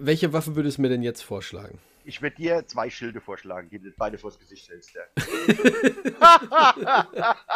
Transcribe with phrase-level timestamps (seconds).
[0.00, 1.78] welche Waffe würdest du mir denn jetzt vorschlagen?
[2.04, 4.90] Ich würde dir zwei Schilde vorschlagen, die du beide vors Gesicht hältst.
[4.94, 5.02] Ja.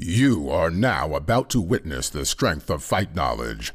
[0.00, 3.72] You are now about to witness the strength of fight knowledge.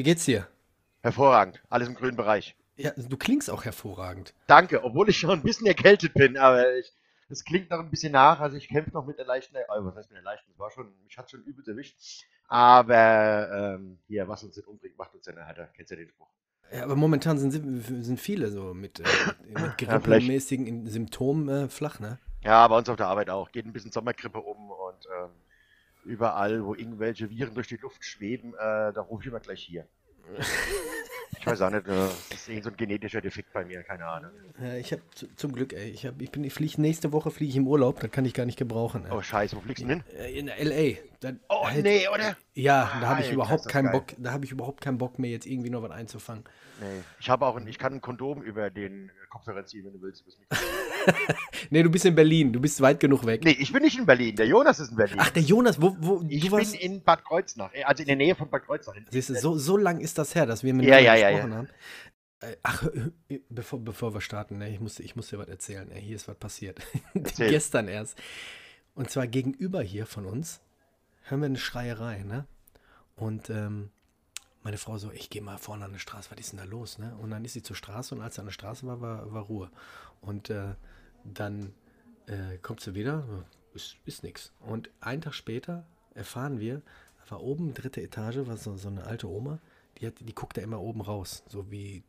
[0.00, 0.48] Wie geht's dir?
[1.02, 2.56] Hervorragend, alles im grünen Bereich.
[2.78, 4.32] Ja, du klingst auch hervorragend.
[4.46, 6.90] Danke, obwohl ich schon ein bisschen erkältet bin, aber ich,
[7.28, 8.40] es klingt noch ein bisschen nach.
[8.40, 10.50] Also ich kämpfe noch mit der leichten, äh, was heißt mit der leichten?
[10.52, 11.98] Das war schon, mich hat schon übel erwischt.
[12.48, 15.68] Aber ähm, hier, was uns nicht umbringt, macht uns ja härter.
[15.76, 16.28] Kennst du ja den Spruch?
[16.72, 19.04] Ja, aber momentan sind, sind viele so mit, äh,
[19.48, 22.18] mit Ja, grippemäßigen Symptomen äh, flach, ne?
[22.42, 23.52] Ja, bei uns auf der Arbeit auch.
[23.52, 25.30] Geht ein bisschen Sommergrippe um und ähm,
[26.04, 29.86] überall, wo irgendwelche Viren durch die Luft schweben, äh, da rufe ich immer gleich hier.
[31.38, 31.90] Ich weiß auch nicht, äh,
[32.28, 34.30] das ist irgend so ein genetischer Defekt bei mir, keine Ahnung.
[34.60, 35.00] Ja, ich habe
[35.36, 37.98] zum Glück, ey, ich, hab, ich bin, ich fliege nächste Woche fliege ich im Urlaub,
[38.00, 39.06] das kann ich gar nicht gebrauchen.
[39.06, 39.12] Ey.
[39.12, 40.18] Oh Scheiße, wo fliegst du denn hin?
[40.18, 40.98] Äh, In LA.
[41.20, 42.36] Da, Oh halt- nee, oder?
[42.52, 43.92] Ja, da habe ich überhaupt keinen geil.
[44.00, 46.44] Bock, da habe ich überhaupt keinen Bock mehr, jetzt irgendwie noch was einzufangen.
[46.80, 46.86] Nee.
[47.20, 50.24] Ich habe auch ein, ich kann ein Kondom über den Kopfhörer ziehen, wenn du willst.
[51.70, 53.44] Nee, du bist in Berlin, du bist weit genug weg.
[53.44, 54.34] Nee, ich bin nicht in Berlin.
[54.34, 55.16] Der Jonas ist in Berlin.
[55.20, 56.74] Ach, der Jonas, wo, wo ich du bin warst.
[56.74, 58.94] in Bad Kreuznach, äh, also in der Nähe von Bad Kreuznach.
[59.10, 61.50] Siehst du, so, so lang ist das her, dass wir mit Ja, ja, ja, gesprochen
[61.52, 61.56] ja.
[61.58, 61.68] haben.
[62.40, 62.88] Äh, Ach,
[63.48, 65.90] bevor, bevor wir starten, ne, ich, muss, ich muss dir was erzählen.
[65.90, 66.80] Ey, hier ist was passiert.
[67.14, 68.18] Gestern erst.
[68.94, 70.60] Und zwar gegenüber hier von uns
[71.22, 72.46] hören wir eine Schreierei, ne?
[73.14, 73.90] Und ähm,
[74.62, 76.98] meine Frau so, ich gehe mal vorne an die Straße, was ist denn da los,
[76.98, 77.16] ne?
[77.20, 79.42] Und dann ist sie zur Straße und als sie an der Straße war, war, war
[79.42, 79.70] Ruhe.
[80.20, 80.74] Und äh,
[81.24, 81.72] dann
[82.26, 83.24] äh, kommt sie wieder,
[83.74, 84.52] ist, ist nix.
[84.60, 86.82] Und einen Tag später erfahren wir,
[87.28, 89.58] war oben, dritte Etage, war so, so eine alte Oma,
[89.98, 92.02] die, hat, die guckt da immer oben raus, so wie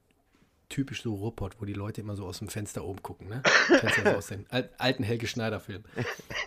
[0.70, 3.44] typisch so Ruhrpott, wo die Leute immer so aus dem Fenster oben gucken, ne?
[3.82, 5.84] Das aus den al alten Helge Schneider-Filmen.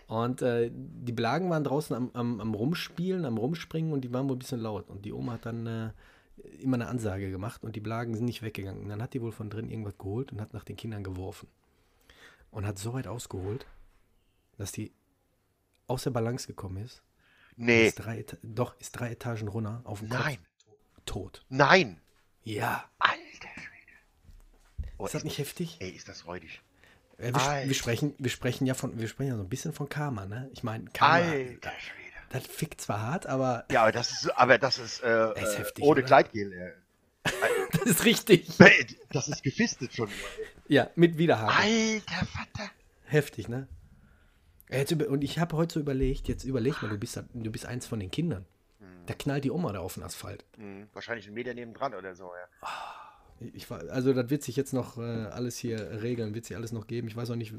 [0.09, 4.29] Und äh, die Blagen waren draußen am, am, am Rumspielen, am Rumspringen und die waren
[4.29, 4.89] wohl ein bisschen laut.
[4.89, 5.91] Und die Oma hat dann äh,
[6.61, 8.83] immer eine Ansage gemacht und die Blagen sind nicht weggegangen.
[8.83, 11.49] Und dann hat die wohl von drin irgendwas geholt und hat nach den Kindern geworfen.
[12.55, 13.67] Und hat so weit ausgeholt,
[14.59, 14.93] dass die
[15.89, 17.03] aus der Balance gekommen ist.
[17.57, 20.21] Nee, Ist drei, doch, ist drei Etagen runter auf dem Kopf.
[20.25, 20.39] nein,
[21.05, 21.45] Tot.
[21.49, 22.01] nein.
[22.45, 22.89] Ja.
[22.99, 24.89] Alter Schwede.
[24.99, 25.79] Oh, Ist das nicht heftig?
[25.81, 26.63] Ey, ist das räudig.
[27.19, 29.89] Äh, wir, wir, sprechen, wir sprechen ja von, wir sprechen ja so ein bisschen von
[29.89, 30.49] Karma, ne?
[30.53, 32.13] Ich meine, Karma, Alter Schwede.
[32.31, 35.59] das fickt zwar hart, aber Ja, aber das ist, aber das ist, äh, Ist äh,
[35.59, 36.03] heftig, ohne oder?
[36.03, 36.53] Kleidgel.
[36.53, 36.73] Äh.
[37.85, 38.49] das ist richtig.
[39.11, 40.09] Das ist gefistet schon.
[40.69, 41.55] Ja, mit Widerhaken.
[41.57, 42.71] Alter Vater.
[43.05, 43.69] Heftig, ne?
[44.91, 47.87] Über, und ich habe heute so überlegt, jetzt überleg mal, du bist, du bist eins
[47.87, 48.45] von den Kindern.
[49.07, 50.45] Da knallt die Oma da auf den Asphalt.
[50.57, 52.71] Hm, wahrscheinlich einen Meter nebendran oder so, ja.
[53.53, 56.73] Ich, war- also das wird sich jetzt noch äh, alles hier regeln, wird sich alles
[56.73, 57.07] noch geben.
[57.09, 57.53] Ich weiß auch nicht,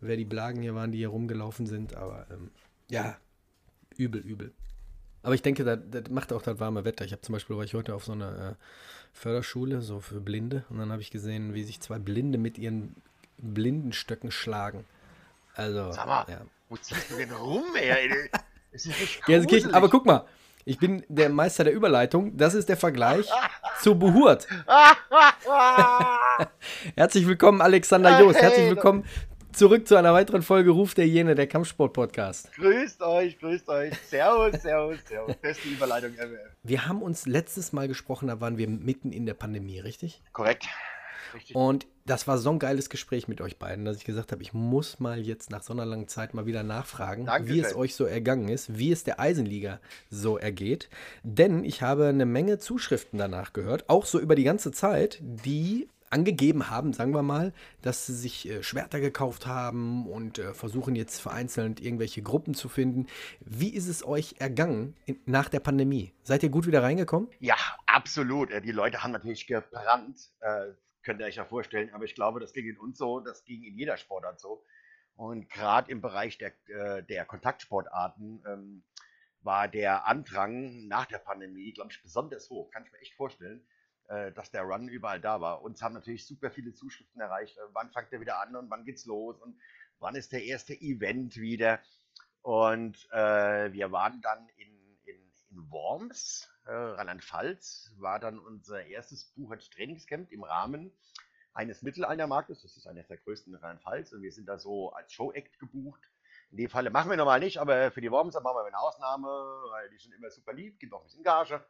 [0.00, 2.50] wer die Blagen hier waren, die hier rumgelaufen sind, aber ähm,
[2.90, 3.16] ja,
[3.96, 4.52] übel, übel.
[5.22, 7.04] Aber ich denke, das, das macht auch das warme Wetter.
[7.04, 8.54] Ich habe zum Beispiel, war ich heute auf so einer äh,
[9.12, 12.96] Förderschule, so für Blinde, und dann habe ich gesehen, wie sich zwei Blinde mit ihren
[13.38, 14.84] Blindenstöcken schlagen.
[15.54, 16.40] Also, Sag mal, ja.
[16.68, 18.10] wo ziehst du denn rum, ey?
[18.72, 18.88] Ist
[19.26, 19.74] gruselig.
[19.74, 20.24] aber guck mal,
[20.64, 22.36] ich bin der Meister der Überleitung.
[22.38, 23.28] Das ist der Vergleich
[23.80, 24.46] zu Behurt.
[26.96, 28.36] Herzlich willkommen, Alexander Jost.
[28.36, 29.04] hey, Herzlich willkommen
[29.52, 32.52] zurück zu einer weiteren Folge Ruf der Jene, der Kampfsport-Podcast.
[32.54, 33.92] Grüßt euch, grüßt euch.
[34.08, 35.36] Servus, servus, servus.
[35.36, 36.38] Beste Überleitung ever.
[36.62, 40.22] Wir haben uns letztes Mal gesprochen, da waren wir mitten in der Pandemie, richtig?
[40.32, 40.66] Korrekt.
[41.34, 41.56] Richtig.
[41.56, 44.52] Und das war so ein geiles Gespräch mit euch beiden, dass ich gesagt habe, ich
[44.52, 47.56] muss mal jetzt nach so einer langen Zeit mal wieder nachfragen, Dankeschön.
[47.56, 49.80] wie es euch so ergangen ist, wie es der Eisenliga
[50.10, 50.88] so ergeht.
[51.22, 55.88] Denn ich habe eine Menge Zuschriften danach gehört, auch so über die ganze Zeit, die
[56.12, 60.94] angegeben haben, sagen wir mal, dass sie sich äh, Schwerter gekauft haben und äh, versuchen
[60.94, 63.06] jetzt vereinzelt irgendwelche Gruppen zu finden.
[63.40, 66.12] Wie ist es euch ergangen in, nach der Pandemie?
[66.22, 67.28] Seid ihr gut wieder reingekommen?
[67.40, 67.56] Ja,
[67.86, 68.50] absolut.
[68.50, 70.72] Äh, Die Leute haben natürlich gebrannt, äh,
[71.02, 73.62] könnt ihr euch ja vorstellen, aber ich glaube, das ging in uns so, das ging
[73.62, 74.64] in jeder Sportart so.
[75.14, 78.82] Und gerade im Bereich der, äh, der Kontaktsportarten ähm,
[79.40, 82.70] war der Andrang nach der Pandemie, glaube ich, besonders hoch.
[82.70, 83.64] Kann ich mir echt vorstellen,
[84.32, 85.62] dass der Run überall da war.
[85.62, 87.56] Uns haben natürlich super viele Zuschriften erreicht.
[87.56, 89.58] Äh, wann fängt er wieder an und wann geht's los und
[89.98, 91.80] wann ist der erste Event wieder?
[92.42, 99.24] Und äh, wir waren dann in, in, in Worms, äh, Rheinland-Pfalz, war dann unser erstes
[99.24, 100.92] Buchert Trainingscamp im Rahmen
[101.54, 102.62] eines Mittelaltermarktes.
[102.62, 106.00] Das ist eines der größten in Rheinland-Pfalz und wir sind da so als Show-Act gebucht.
[106.50, 109.26] In dem Falle machen wir normal nicht, aber für die Wormser machen wir eine Ausnahme,
[109.26, 111.64] weil die sind immer super lieb, gibt auch ein bisschen Gage.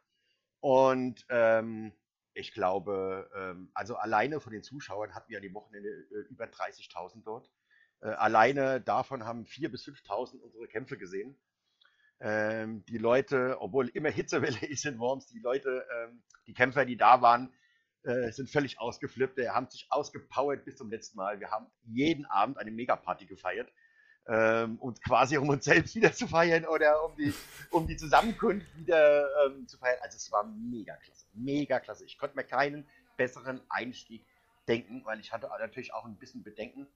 [0.59, 1.93] Und ähm,
[2.33, 6.45] ich glaube, ähm, also alleine von den Zuschauern hatten wir an dem Wochenende äh, über
[6.45, 7.51] 30.000 dort.
[8.01, 11.37] Äh, alleine davon haben 4.000 bis 5.000 unsere Kämpfe gesehen.
[12.19, 16.97] Ähm, die Leute, obwohl immer Hitzewelle ist in Worms, die Leute, ähm, die Kämpfer, die
[16.97, 17.53] da waren,
[18.03, 21.39] äh, sind völlig ausgeflippt, Die haben sich ausgepowert bis zum letzten Mal.
[21.39, 23.71] Wir haben jeden Abend eine Megaparty gefeiert.
[24.25, 27.33] Ähm, und quasi um uns selbst wieder zu feiern oder um die,
[27.71, 29.97] um die Zusammenkunft wieder ähm, zu feiern.
[30.01, 32.05] Also es war mega klasse, mega klasse.
[32.05, 32.87] Ich konnte mir keinen
[33.17, 34.25] besseren Einstieg
[34.67, 36.87] denken, weil ich hatte natürlich auch ein bisschen Bedenken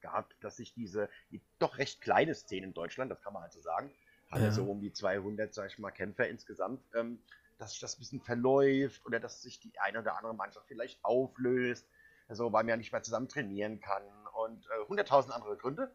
[0.00, 3.52] gehabt, dass sich diese die doch recht kleine Szene in Deutschland, das kann man halt
[3.52, 3.92] so sagen,
[4.30, 4.52] hatte ja.
[4.52, 7.18] so um die 200, sag ich mal, Kämpfer insgesamt, ähm,
[7.58, 11.04] dass sich das ein bisschen verläuft oder dass sich die eine oder andere Mannschaft vielleicht
[11.04, 11.86] auflöst,
[12.28, 14.02] also weil man ja nicht mehr zusammen trainieren kann
[14.44, 15.90] und äh, 100.000 andere Gründe.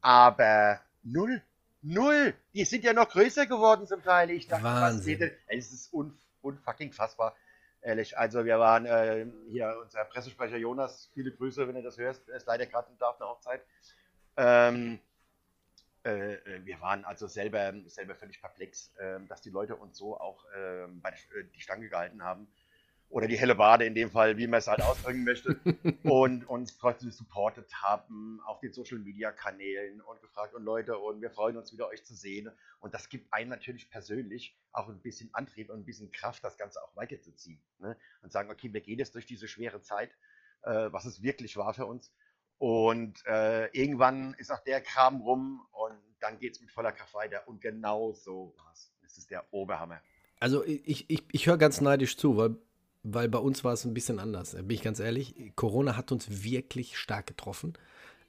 [0.00, 1.42] Aber null,
[1.82, 2.34] null.
[2.54, 4.30] Die sind ja noch größer geworden zum Teil.
[4.30, 5.20] Ich dachte, Wahnsinn.
[5.20, 7.34] was Es ist un, unfucking fassbar.
[7.80, 12.28] Ehrlich, also wir waren äh, hier, unser Pressesprecher Jonas, viele Grüße, wenn du das hörst,
[12.28, 13.62] er ist leider gerade da auf einer Hochzeit.
[14.36, 14.98] Ähm,
[16.04, 20.18] äh, äh, wir waren also selber, selber völlig perplex, äh, dass die Leute uns so
[20.18, 22.48] auch ähm, bei äh, die Stange gehalten haben
[23.10, 25.58] oder die helle Bade in dem Fall, wie man es halt ausdrücken möchte,
[26.02, 31.20] und uns trotzdem supportet haben auf den Social Media Kanälen und gefragt und Leute und
[31.22, 32.50] wir freuen uns wieder euch zu sehen.
[32.80, 36.58] Und das gibt einem natürlich persönlich auch ein bisschen Antrieb und ein bisschen Kraft, das
[36.58, 37.60] Ganze auch weiterzuziehen.
[37.78, 37.96] Ne?
[38.22, 40.10] Und sagen, okay, wir gehen jetzt durch diese schwere Zeit,
[40.62, 42.12] äh, was es wirklich war für uns.
[42.58, 47.14] Und äh, irgendwann ist auch der Kram rum und dann geht es mit voller Kraft
[47.14, 47.46] weiter.
[47.46, 48.92] Und genau so war es.
[49.00, 50.02] Das ist der Oberhammer.
[50.40, 52.56] Also ich, ich, ich höre ganz neidisch zu, weil
[53.02, 54.54] weil bei uns war es ein bisschen anders.
[54.54, 57.74] Bin ich ganz ehrlich, Corona hat uns wirklich stark getroffen.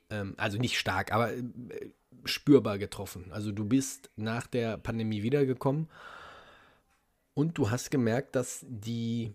[0.10, 1.44] Ähm, also nicht stark, aber äh,
[2.26, 3.32] spürbar getroffen.
[3.32, 5.90] Also du bist nach der Pandemie wiedergekommen
[7.34, 9.34] und du hast gemerkt, dass die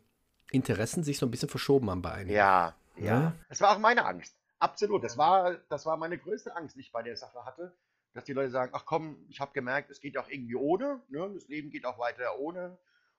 [0.50, 2.36] Interessen sich so ein bisschen verschoben haben bei einigen.
[2.36, 3.04] Ja, ja.
[3.04, 3.34] ja.
[3.48, 4.36] Das war auch meine Angst.
[4.58, 5.04] Absolut.
[5.04, 7.74] Das war, das war meine größte Angst, die ich bei der Sache hatte.
[8.12, 11.00] Dass die Leute sagen, ach komm, ich habe gemerkt, es geht auch irgendwie ohne.
[11.08, 11.30] Ne?
[11.34, 12.78] Das Leben geht auch weiter ohne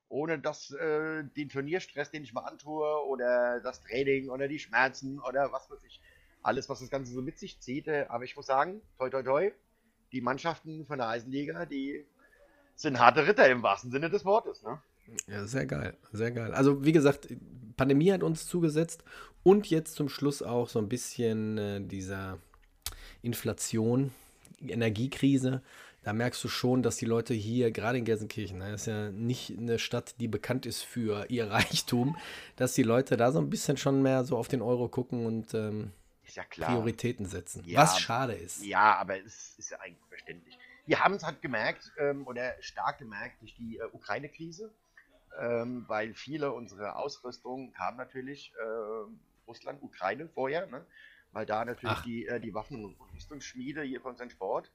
[0.09, 5.19] ohne dass äh, den Turnierstress, den ich mal antue, oder das Training oder die Schmerzen
[5.19, 6.01] oder was weiß ich,
[6.41, 7.87] alles, was das Ganze so mit sich zieht.
[7.87, 9.51] Äh, aber ich muss sagen, toi toi toi,
[10.11, 12.05] die Mannschaften von der Eisenliga, die
[12.75, 14.63] sind harte Ritter im wahrsten Sinne des Wortes.
[14.63, 14.79] Ne?
[15.27, 16.53] Ja, sehr geil, sehr geil.
[16.53, 17.27] Also wie gesagt,
[17.77, 19.03] Pandemie hat uns zugesetzt
[19.43, 22.39] und jetzt zum Schluss auch so ein bisschen äh, dieser
[23.21, 24.11] Inflation,
[24.61, 25.61] Energiekrise
[26.05, 29.09] da merkst du schon, dass die Leute hier, gerade in Gelsenkirchen, das ne, ist ja
[29.09, 32.15] nicht eine Stadt, die bekannt ist für ihr Reichtum,
[32.55, 35.55] dass die Leute da so ein bisschen schon mehr so auf den Euro gucken und
[35.55, 35.91] ähm,
[36.27, 37.63] ja Prioritäten setzen.
[37.65, 38.63] Ja, was schade ist.
[38.63, 40.59] Ja, aber es ist ja eigentlich verständlich.
[40.85, 44.71] Wir haben es halt gemerkt ähm, oder stark gemerkt durch die äh, Ukraine-Krise,
[45.39, 49.11] ähm, weil viele unserer Ausrüstung kam natürlich äh,
[49.47, 50.85] Russland, Ukraine vorher, ne?
[51.31, 54.69] weil da natürlich die, äh, die Waffen- und Rüstungsschmiede hier von unseren Sport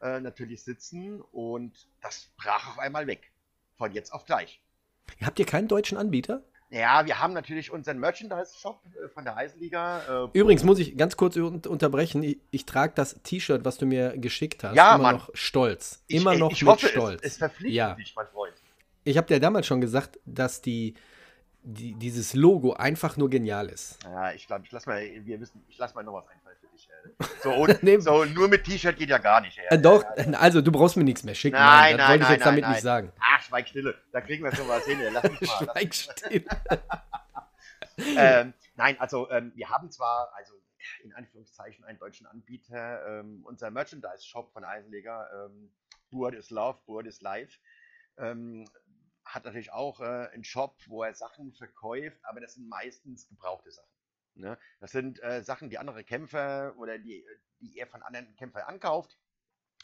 [0.00, 3.32] äh, natürlich sitzen und das brach auf einmal weg.
[3.76, 4.60] Von jetzt auf gleich.
[5.22, 6.42] Habt ihr keinen deutschen Anbieter?
[6.70, 10.26] Ja, wir haben natürlich unseren Merchandise-Shop äh, von der Eisenliga.
[10.32, 12.22] Äh, Übrigens muss ich ganz kurz unterbrechen.
[12.22, 15.16] Ich, ich trage das T-Shirt, was du mir geschickt hast, ja, immer Mann.
[15.16, 16.02] noch stolz.
[16.08, 17.20] Immer ich, noch ich mit hoffe, Stolz.
[17.22, 17.94] Es, es verpflichtet ja.
[17.94, 18.54] dich, mein Freund.
[19.04, 20.94] Ich habe dir damals schon gesagt, dass die,
[21.62, 24.02] die, dieses Logo einfach nur genial ist.
[24.02, 26.24] Ja, ich glaube, ich lass mal, wir müssen, ich lass mal noch was.
[26.24, 26.43] Äh.
[27.42, 27.98] So, und, nee.
[27.98, 29.58] so nur mit T-Shirt geht ja gar nicht.
[29.68, 31.56] Äh, doch, also du brauchst mir nichts mehr schicken.
[31.56, 33.12] Nein, nein, das wollte ich nein, jetzt damit nein, nicht sagen.
[33.20, 34.98] Ach, Schweigstille, da kriegen wir schon was hin.
[35.12, 35.64] Lass mich mal.
[35.64, 36.44] Schweigstille.
[38.16, 40.54] ähm, nein, also ähm, wir haben zwar, also
[41.02, 45.72] in Anführungszeichen, einen deutschen Anbieter, ähm, unser Merchandise-Shop von Eisenleger, ähm,
[46.10, 47.58] Board is Love, Board is Life,
[48.18, 48.68] ähm,
[49.24, 53.70] hat natürlich auch äh, einen Shop, wo er Sachen verkauft, aber das sind meistens gebrauchte
[53.70, 53.93] Sachen.
[54.36, 54.58] Ne?
[54.80, 57.24] Das sind äh, Sachen, die andere Kämpfer oder die,
[57.60, 59.16] die er von anderen Kämpfern ankauft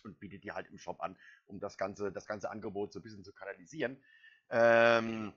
[0.02, 3.02] und bietet die halt im Shop an, um das ganze, das ganze Angebot so ein
[3.02, 4.02] bisschen zu kanalisieren.
[4.48, 5.32] Ähm,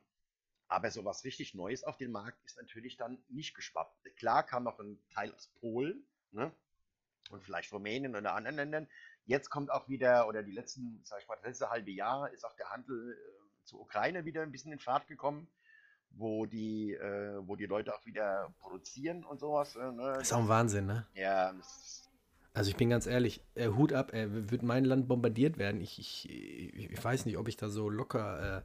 [0.67, 4.15] aber so was richtig Neues auf den Markt ist natürlich dann nicht geschwappt.
[4.15, 6.51] Klar kam noch ein Teil aus Polen ne?
[7.29, 8.89] und vielleicht Rumänien oder anderen Ländern.
[9.25, 12.43] Jetzt kommt auch wieder, oder die letzten, sag ich mal, das letzte halbe Jahr ist
[12.43, 15.47] auch der Handel äh, zur Ukraine wieder ein bisschen in Fahrt gekommen
[16.13, 19.75] wo die, äh, wo die Leute auch wieder produzieren und sowas.
[19.75, 20.13] Äh, ne?
[20.15, 21.05] Das ist auch ein Wahnsinn, ne?
[21.15, 21.53] Ja.
[22.53, 25.81] Also ich bin ganz ehrlich, äh, Hut ab, äh, wird mein Land bombardiert werden.
[25.81, 28.61] Ich, ich, ich weiß nicht, ob ich da so locker äh,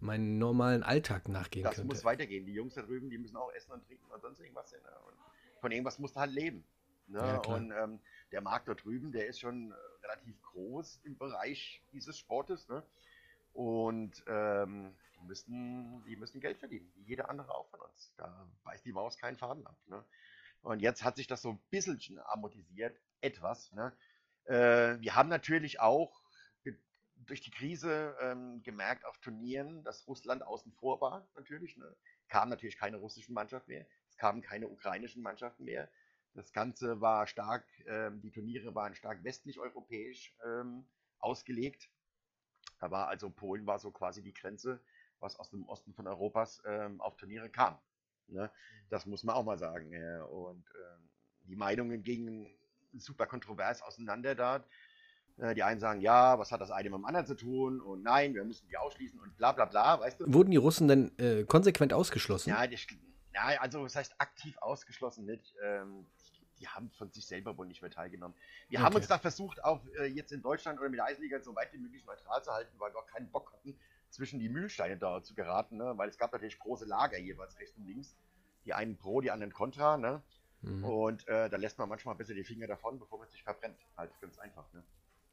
[0.00, 1.88] meinen normalen Alltag nachgehen Das könnte.
[1.88, 2.44] muss weitergehen.
[2.44, 4.70] Die Jungs da drüben, die müssen auch essen und trinken und sonst irgendwas.
[4.72, 4.78] Ne?
[5.06, 5.14] Und
[5.60, 6.64] von irgendwas musst du halt leben.
[7.06, 7.18] Ne?
[7.18, 8.00] Ja, und ähm,
[8.30, 9.74] der Markt dort drüben, der ist schon äh,
[10.06, 12.68] relativ groß im Bereich dieses Sportes.
[12.68, 12.82] Ne?
[13.54, 14.92] Und ähm,
[15.26, 18.12] müssen, die müssen Geld verdienen, wie jeder andere auch von uns.
[18.16, 19.78] Da beißt die Maus keinen Faden ab.
[19.86, 20.04] Ne?
[20.62, 23.72] Und jetzt hat sich das so ein bisschen amortisiert, etwas.
[23.72, 23.92] Ne?
[24.44, 26.24] Äh, wir haben natürlich auch
[27.26, 31.76] durch die Krise ähm, gemerkt auf Turnieren, dass Russland außen vor war, natürlich.
[31.76, 31.94] Ne?
[32.28, 35.90] Kam natürlich keine russischen Mannschaft mehr, es kamen keine ukrainischen Mannschaften mehr.
[36.34, 40.84] Das Ganze war stark, ähm, die Turniere waren stark westlich-europäisch ähm,
[41.18, 41.88] ausgelegt.
[42.80, 44.82] Da war also Polen war so quasi die Grenze,
[45.24, 47.78] was aus dem Osten von Europas ähm, auf Turniere kam.
[48.28, 48.50] Ne?
[48.90, 49.92] Das muss man auch mal sagen.
[49.92, 51.08] äh, Und ähm,
[51.48, 52.46] die Meinungen gingen
[52.96, 54.64] super kontrovers auseinander da.
[55.38, 57.80] Äh, Die einen sagen, ja, was hat das eine mit dem anderen zu tun?
[57.80, 60.32] Und nein, wir müssen die ausschließen und bla bla bla, weißt du?
[60.32, 62.50] Wurden die Russen denn äh, konsequent ausgeschlossen?
[62.50, 62.86] Ja, das,
[63.34, 65.54] ja, also das heißt aktiv ausgeschlossen nicht.
[65.62, 68.36] Ähm, die, die haben von sich selber wohl nicht mehr teilgenommen.
[68.68, 68.96] Wir haben Okay.
[68.98, 71.78] uns da versucht, auch äh, jetzt in Deutschland oder mit der Eisenliga so weit wie
[71.78, 73.76] möglich neutral zu halten, weil wir auch keinen Bock hatten,
[74.14, 75.92] zwischen die Mühlsteine da zu geraten, ne?
[75.96, 78.16] weil es gab natürlich große Lager jeweils rechts und links.
[78.64, 79.96] Die einen pro, die anderen contra.
[79.96, 80.22] Ne?
[80.62, 80.84] Mhm.
[80.84, 83.78] Und äh, da lässt man manchmal ein bisschen die Finger davon, bevor man sich verbrennt.
[83.96, 84.72] Halt ganz einfach.
[84.72, 84.82] Ne?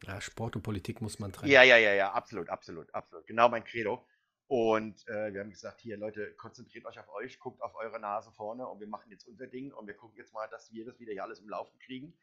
[0.03, 1.51] Ja, Sport und Politik muss man trennen.
[1.51, 3.25] Ja, ja, ja, ja, absolut, absolut, absolut.
[3.27, 4.03] Genau mein Credo.
[4.47, 8.31] Und äh, wir haben gesagt, hier Leute, konzentriert euch auf euch, guckt auf eure Nase
[8.31, 10.99] vorne und wir machen jetzt unser Ding und wir gucken jetzt mal, dass wir das
[10.99, 12.13] wieder hier alles im Laufen kriegen.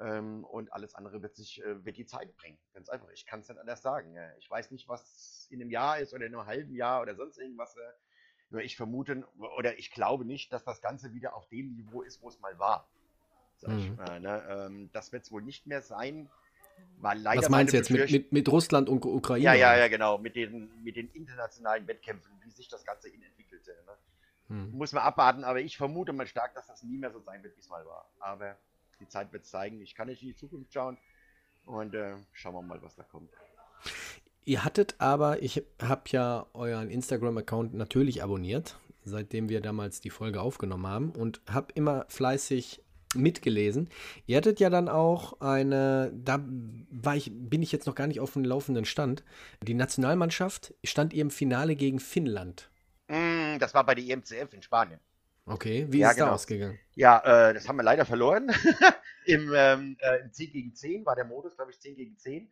[0.00, 2.58] Ähm, und alles andere wird sich, äh, wird die Zeit bringen.
[2.74, 3.08] Ganz einfach.
[3.10, 4.14] Ich kann es nicht anders sagen.
[4.14, 4.30] Ja.
[4.38, 7.38] Ich weiß nicht, was in einem Jahr ist oder in einem halben Jahr oder sonst
[7.38, 7.76] irgendwas.
[7.76, 7.80] Äh,
[8.50, 9.26] nur ich vermute
[9.58, 12.58] oder ich glaube nicht, dass das Ganze wieder auf dem Niveau ist, wo es mal
[12.58, 12.88] war.
[13.66, 13.96] Mhm.
[13.96, 14.42] mal, ne?
[14.48, 16.30] ähm, das wird es wohl nicht mehr sein,
[16.98, 19.44] weil leider Was meinst du jetzt mit, mit, mit Russland und Ukraine?
[19.44, 20.18] ja, ja, ja, genau.
[20.18, 23.72] Mit den, mit den internationalen Wettkämpfen, wie sich das Ganze hin entwickelte.
[23.86, 23.92] Ne?
[24.48, 24.70] Hm.
[24.70, 27.56] Muss man abwarten, aber ich vermute mal stark, dass das nie mehr so sein wird,
[27.56, 28.08] wie es mal war.
[28.20, 28.56] Aber
[29.00, 29.80] die Zeit wird zeigen.
[29.80, 30.98] Ich kann nicht in die Zukunft schauen.
[31.66, 33.30] Und äh, schauen wir mal, was da kommt.
[34.44, 40.40] Ihr hattet aber, ich habe ja euren Instagram-Account natürlich abonniert, seitdem wir damals die Folge
[40.40, 42.82] aufgenommen haben und habe immer fleißig
[43.14, 43.88] mitgelesen.
[44.26, 46.42] Ihr hattet ja dann auch eine, da
[46.90, 49.24] war ich, bin ich jetzt noch gar nicht auf dem laufenden Stand.
[49.62, 52.70] Die Nationalmannschaft stand ihr im Finale gegen Finnland.
[53.08, 55.00] Mm, das war bei der EMCF in Spanien.
[55.50, 56.34] Okay, wie Ja, ist es da genau.
[56.34, 56.78] ausgegangen?
[56.94, 58.50] Ja, äh, das haben wir leider verloren.
[59.24, 62.46] Im, ähm, äh, Im 10 gegen 10 war der Modus, glaube ich, 10 gegen 10.
[62.46, 62.50] Äh,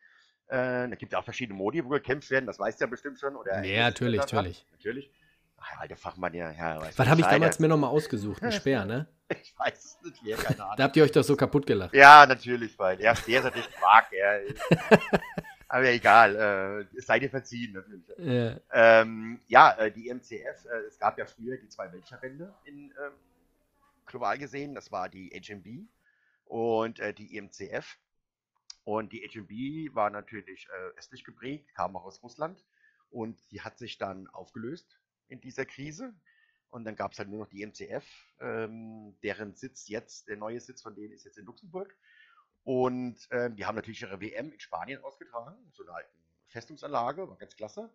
[0.48, 3.34] da gibt es auch verschiedene Modi, wo gekämpft werden, das weißt du ja bestimmt schon.
[3.36, 4.32] Oder Ja, natürlich, hat.
[4.32, 4.66] natürlich.
[4.72, 5.10] Natürlich.
[5.58, 6.52] Ach, alter Fachmann, ja.
[6.52, 8.42] ja Was habe ich damals mir nochmal ausgesucht?
[8.42, 9.08] Ein Speer, ne?
[9.28, 10.74] Ich weiß es nicht mehr, keine Ahnung.
[10.76, 11.94] Da habt ihr euch doch so kaputt gelacht.
[11.94, 14.06] Ja, natürlich, weil der, der ist natürlich Quark.
[15.76, 18.08] Aber egal, äh, es sei dir verziehen, natürlich.
[18.16, 18.58] Ja.
[18.72, 23.12] Ähm, ja, äh, die MCF, äh, es gab ja früher die zwei Weltverbände in ähm,
[24.06, 25.86] global gesehen, das war die HMB
[26.46, 27.98] und äh, die EMCF.
[28.84, 32.64] Und die HMB war natürlich äh, östlich geprägt, kam auch aus Russland
[33.10, 36.14] und die hat sich dann aufgelöst in dieser Krise.
[36.70, 38.06] Und dann gab es halt nur noch die MCF,
[38.40, 41.94] ähm, deren Sitz jetzt, der neue Sitz von denen ist jetzt in Luxemburg.
[42.66, 46.18] Und ähm, die haben natürlich ihre WM in Spanien ausgetragen, so eine alten
[46.48, 47.88] Festungsanlage, war ganz klasse.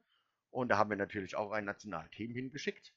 [0.50, 2.94] Und da haben wir natürlich auch ein Nationalteam hingeschickt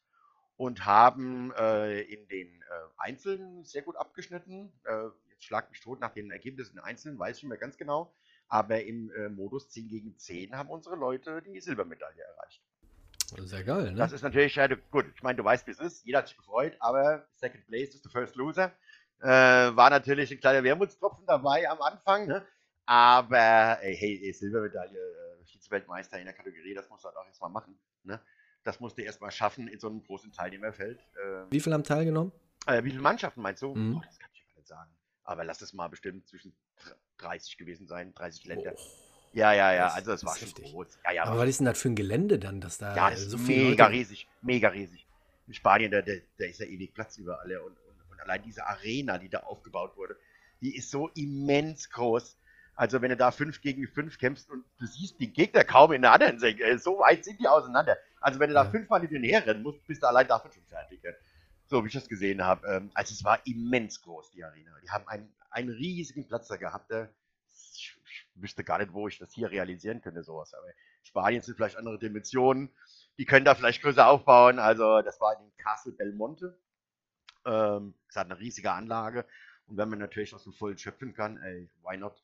[0.56, 2.64] und haben äh, in den äh,
[2.96, 4.72] Einzelnen sehr gut abgeschnitten.
[4.84, 7.76] Äh, jetzt schlag mich tot nach den Ergebnissen in Einzelnen, weiß ich nicht mehr ganz
[7.76, 8.14] genau.
[8.46, 12.62] Aber im äh, Modus 10 gegen 10 haben unsere Leute die Silbermedaille erreicht.
[13.36, 13.98] Sehr geil, ne?
[13.98, 14.56] Das ist natürlich,
[14.92, 16.04] gut, ich meine, du weißt, wie es ist.
[16.04, 18.72] Jeder hat sich gefreut, aber Second Place ist the first loser.
[19.24, 22.44] Äh, war natürlich ein kleiner Wermutstropfen dabei am Anfang, ne?
[22.86, 27.26] Aber ey, hey, ey, Silbermedaille, äh, Vize-Weltmeister in der Kategorie, das musst du halt auch
[27.26, 27.78] erstmal machen.
[28.02, 28.20] Ne?
[28.64, 31.00] Das musst du erstmal schaffen in so einem großen Teilnehmerfeld.
[31.00, 32.32] Äh, Wie viele haben teilgenommen?
[32.66, 33.74] äh, wie viele Mannschaften meinst du?
[33.74, 33.94] Mhm.
[33.94, 34.90] Boah, das kann ich gar nicht sagen.
[35.24, 36.54] Aber lass es mal bestimmt zwischen
[37.18, 38.74] 30 gewesen sein, 30 Länder.
[38.76, 38.80] Oh.
[39.32, 40.72] Ja, ja, ja, Das also das war schon heftig.
[40.72, 40.98] groß.
[41.06, 43.10] Ja, ja, Aber was ist denn das für ein Gelände dann, dass da ja, äh,
[43.12, 43.96] das ist so viele mega Leute...
[43.98, 45.06] riesig, mega riesig.
[45.46, 47.56] In Spanien, da, da, da ist ja ewig Platz überall.
[47.58, 47.76] Und,
[48.14, 50.16] und, allein diese Arena, die da aufgebaut wurde,
[50.60, 52.38] die ist so immens groß.
[52.76, 56.02] Also wenn du da 5 gegen 5 kämpfst und du siehst die Gegner kaum in
[56.02, 57.96] der anderen Senke, äh, so weit sind die auseinander.
[58.20, 58.70] Also wenn du da Ja.
[58.70, 61.00] fünfmal in den herrennen musst, bist du allein davon schon fertig.
[61.66, 62.66] So wie ich das gesehen habe.
[62.68, 64.72] Ähm, also es war immens groß, die Arena.
[64.82, 66.90] Die haben einen, einen riesigen Platz da gehabt.
[66.90, 67.08] äh,
[67.74, 70.52] Ich, ich wüsste gar nicht, wo ich das hier realisieren könnte, sowas.
[70.54, 70.66] Aber
[71.02, 72.70] Spanien sind vielleicht andere Dimensionen.
[73.18, 74.58] Die können da vielleicht größer aufbauen.
[74.58, 76.58] Also das war in Castle Belmonte.
[77.44, 79.26] Ähm, es hat eine riesige Anlage.
[79.66, 82.22] Und wenn man natürlich aus dem Vollen schöpfen kann, ey, why not?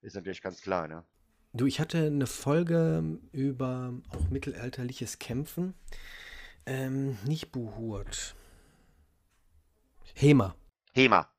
[0.00, 1.04] Ist natürlich ganz klar, ne?
[1.52, 5.74] Du, ich hatte eine Folge über auch mittelalterliches Kämpfen.
[6.66, 8.36] Ähm, nicht Buhurt.
[10.14, 10.54] Hema.
[10.92, 11.30] Hema.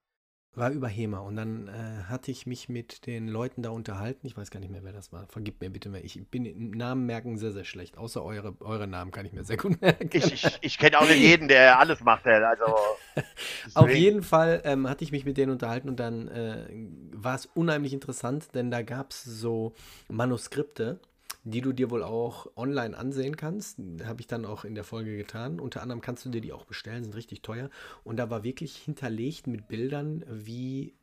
[0.55, 1.19] War über Hema.
[1.19, 4.25] Und dann äh, hatte ich mich mit den Leuten da unterhalten.
[4.25, 5.27] Ich weiß gar nicht mehr, wer das war.
[5.27, 6.03] Vergib mir bitte mehr.
[6.03, 7.97] Ich bin im Namen merken sehr, sehr schlecht.
[7.97, 10.09] Außer eure, eure Namen kann ich mir sehr gut merken.
[10.11, 12.25] Ich, ich, ich kenne auch nicht jeden, der alles macht.
[12.25, 12.75] Also,
[13.75, 16.67] Auf jeden Fall ähm, hatte ich mich mit denen unterhalten und dann äh,
[17.13, 19.73] war es unheimlich interessant, denn da gab es so
[20.09, 20.99] Manuskripte
[21.43, 23.79] die du dir wohl auch online ansehen kannst.
[24.03, 25.59] Habe ich dann auch in der Folge getan.
[25.59, 27.69] Unter anderem kannst du dir die auch bestellen, sind richtig teuer.
[28.03, 30.93] Und da war wirklich hinterlegt mit Bildern, wie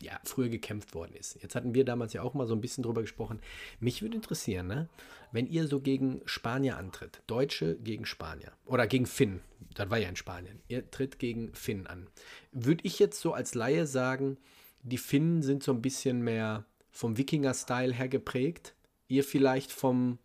[0.00, 1.42] ja, früher gekämpft worden ist.
[1.42, 3.40] Jetzt hatten wir damals ja auch mal so ein bisschen drüber gesprochen.
[3.80, 4.88] Mich würde interessieren, ne?
[5.32, 9.40] wenn ihr so gegen Spanier antritt, Deutsche gegen Spanier oder gegen Finn,
[9.74, 12.06] das war ja in Spanien, ihr tritt gegen Finn an.
[12.52, 14.38] Würde ich jetzt so als Laie sagen,
[14.82, 18.74] die Finnen sind so ein bisschen mehr vom Wikinger-Style her geprägt
[19.08, 20.18] ihr vielleicht vom,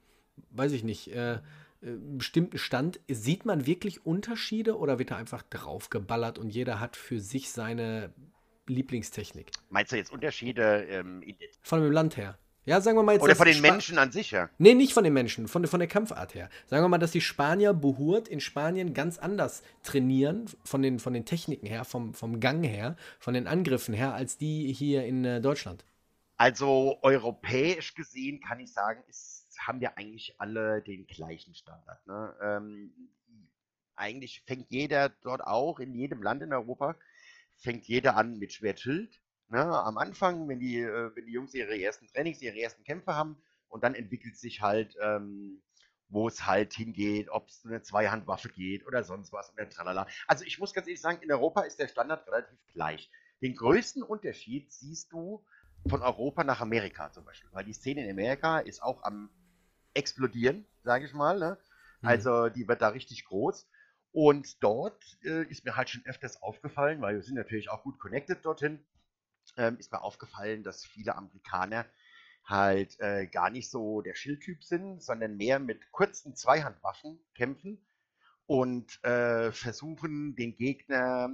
[0.52, 1.40] weiß ich nicht, äh, äh,
[2.18, 7.20] bestimmten Stand, sieht man wirklich Unterschiede oder wird da einfach draufgeballert und jeder hat für
[7.20, 8.14] sich seine
[8.68, 9.52] Lieblingstechnik?
[9.70, 11.24] Meinst du jetzt Unterschiede ähm,
[11.62, 12.38] von dem Land her?
[12.66, 13.24] Ja, sagen wir mal jetzt.
[13.24, 14.50] Oder von den Sp Menschen an sich, ja?
[14.58, 16.50] Nee, nicht von den Menschen, von, von der Kampfart her.
[16.68, 21.14] Sagen wir mal, dass die Spanier Buhurt in Spanien ganz anders trainieren, von den, von
[21.14, 25.26] den Techniken her, vom, vom Gang her, von den Angriffen her, als die hier in
[25.26, 25.84] äh, Deutschland.
[26.44, 32.06] Also europäisch gesehen kann ich sagen, ist, haben wir eigentlich alle den gleichen Standard.
[32.06, 32.36] Ne?
[32.42, 32.94] Ähm,
[33.96, 36.98] eigentlich fängt jeder dort auch, in jedem Land in Europa,
[37.60, 39.22] fängt jeder an mit Schwertschild.
[39.48, 39.62] Ne?
[39.62, 43.42] Am Anfang, wenn die, äh, wenn die Jungs ihre ersten Trainings, ihre ersten Kämpfe haben
[43.70, 45.64] und dann entwickelt sich halt, ähm,
[46.10, 50.08] wo es halt hingeht, ob es eine Zweihandwaffe geht oder sonst was oder tralala.
[50.28, 53.10] Also ich muss ganz ehrlich sagen, in Europa ist der Standard relativ gleich.
[53.42, 55.46] Den größten Unterschied siehst du
[55.88, 57.50] von Europa nach Amerika zum Beispiel.
[57.52, 59.30] Weil die Szene in Amerika ist auch am
[59.94, 61.40] explodieren, sage ich mal.
[61.40, 61.58] Ne?
[62.02, 62.08] Mhm.
[62.08, 63.68] Also die wird da richtig groß.
[64.12, 67.98] Und dort äh, ist mir halt schon öfters aufgefallen, weil wir sind natürlich auch gut
[68.00, 68.86] connected dorthin,
[69.58, 71.86] ähm, ist mir aufgefallen, dass viele Amerikaner
[72.46, 77.84] halt äh, gar nicht so der Schildtyp sind, sondern mehr mit kurzen Zweihandwaffen kämpfen
[78.46, 81.32] und äh, versuchen, den Gegner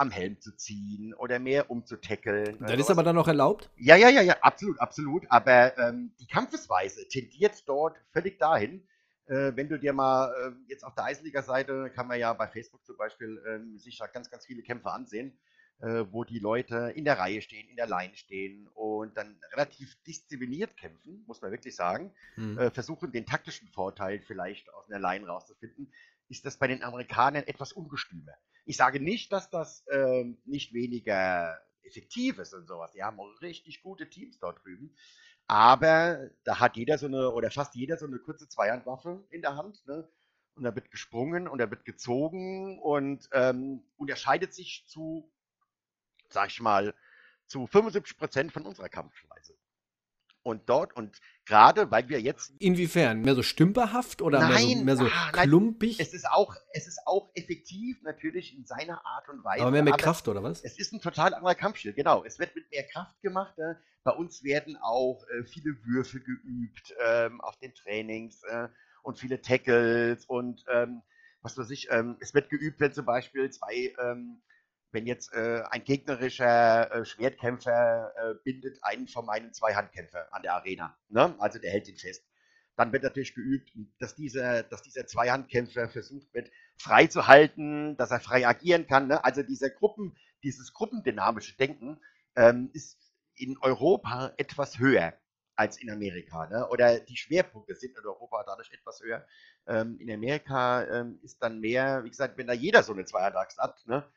[0.00, 2.58] am Helm zu ziehen oder mehr umzutackeln.
[2.60, 3.70] Das ist aber dann noch erlaubt?
[3.76, 5.26] Ja, ja, ja, ja, absolut, absolut.
[5.28, 8.82] Aber ähm, die Kampfesweise tendiert dort völlig dahin.
[9.26, 12.84] Äh, wenn du dir mal äh, jetzt auf der Eisenliga-Seite kann man ja bei Facebook
[12.86, 15.38] zum Beispiel äh, sich da ganz, ganz viele Kämpfe ansehen,
[15.80, 20.02] äh, wo die Leute in der Reihe stehen, in der Line stehen und dann relativ
[20.04, 22.10] diszipliniert kämpfen, muss man wirklich sagen.
[22.36, 22.58] Hm.
[22.58, 25.92] Äh, versuchen den taktischen Vorteil vielleicht aus einer Line rauszufinden
[26.30, 28.32] ist das bei den Amerikanern etwas ungestümer.
[28.64, 32.92] Ich sage nicht, dass das ähm, nicht weniger effektiv ist und sowas.
[32.92, 34.94] Die haben richtig gute Teams dort drüben.
[35.48, 39.56] Aber da hat jeder so eine, oder fast jeder so eine kurze Zweihandwaffe in der
[39.56, 39.84] Hand.
[39.86, 40.08] Ne?
[40.54, 45.28] Und da wird gesprungen und da wird gezogen und ähm, unterscheidet sich zu,
[46.28, 46.94] sag ich mal,
[47.46, 49.56] zu 75 Prozent von unserer Kampfweise
[50.42, 53.20] und dort und gerade weil wir jetzt inwiefern?
[53.20, 55.98] Mehr so stümperhaft oder nein, mehr so, mehr so ah, klumpig?
[55.98, 59.70] nein, es ist auch es ist auch effektiv natürlich in seiner Art und Weise aber
[59.70, 60.62] mehr mit Kraft oder was?
[60.62, 62.24] es ist ein total anderer Kampfstil genau.
[62.24, 63.74] Es wird mit mehr Kraft gemacht äh,
[64.04, 68.68] bei uns werden auch äh, viele Würfe geübt ähm, auf den Trainings äh,
[69.02, 71.02] und viele Tackles und ähm,
[71.42, 74.40] was weiß ich ähm, es wird geübt wenn zum Beispiel zwei ähm,
[74.92, 80.42] wenn jetzt äh, ein gegnerischer äh, Schwertkämpfer äh, bindet einen von meinen zwei Handkämpfer an
[80.42, 81.34] der Arena, ne?
[81.38, 82.24] also der hält ihn fest,
[82.76, 88.10] dann wird natürlich geübt, dass dieser, dass dieser Zweihandkämpfer versucht wird, frei zu halten, dass
[88.10, 89.08] er frei agieren kann.
[89.08, 89.22] Ne?
[89.22, 92.00] Also dieser Gruppen, dieses gruppendynamische Denken
[92.36, 92.98] ähm, ist
[93.34, 95.12] in Europa etwas höher
[95.56, 96.46] als in Amerika.
[96.46, 96.66] Ne?
[96.70, 99.26] Oder die Schwerpunkte sind in Europa dadurch etwas höher.
[99.66, 103.58] Ähm, in Amerika ähm, ist dann mehr, wie gesagt, wenn da jeder so eine Zweiertags
[103.58, 104.10] hat, ne?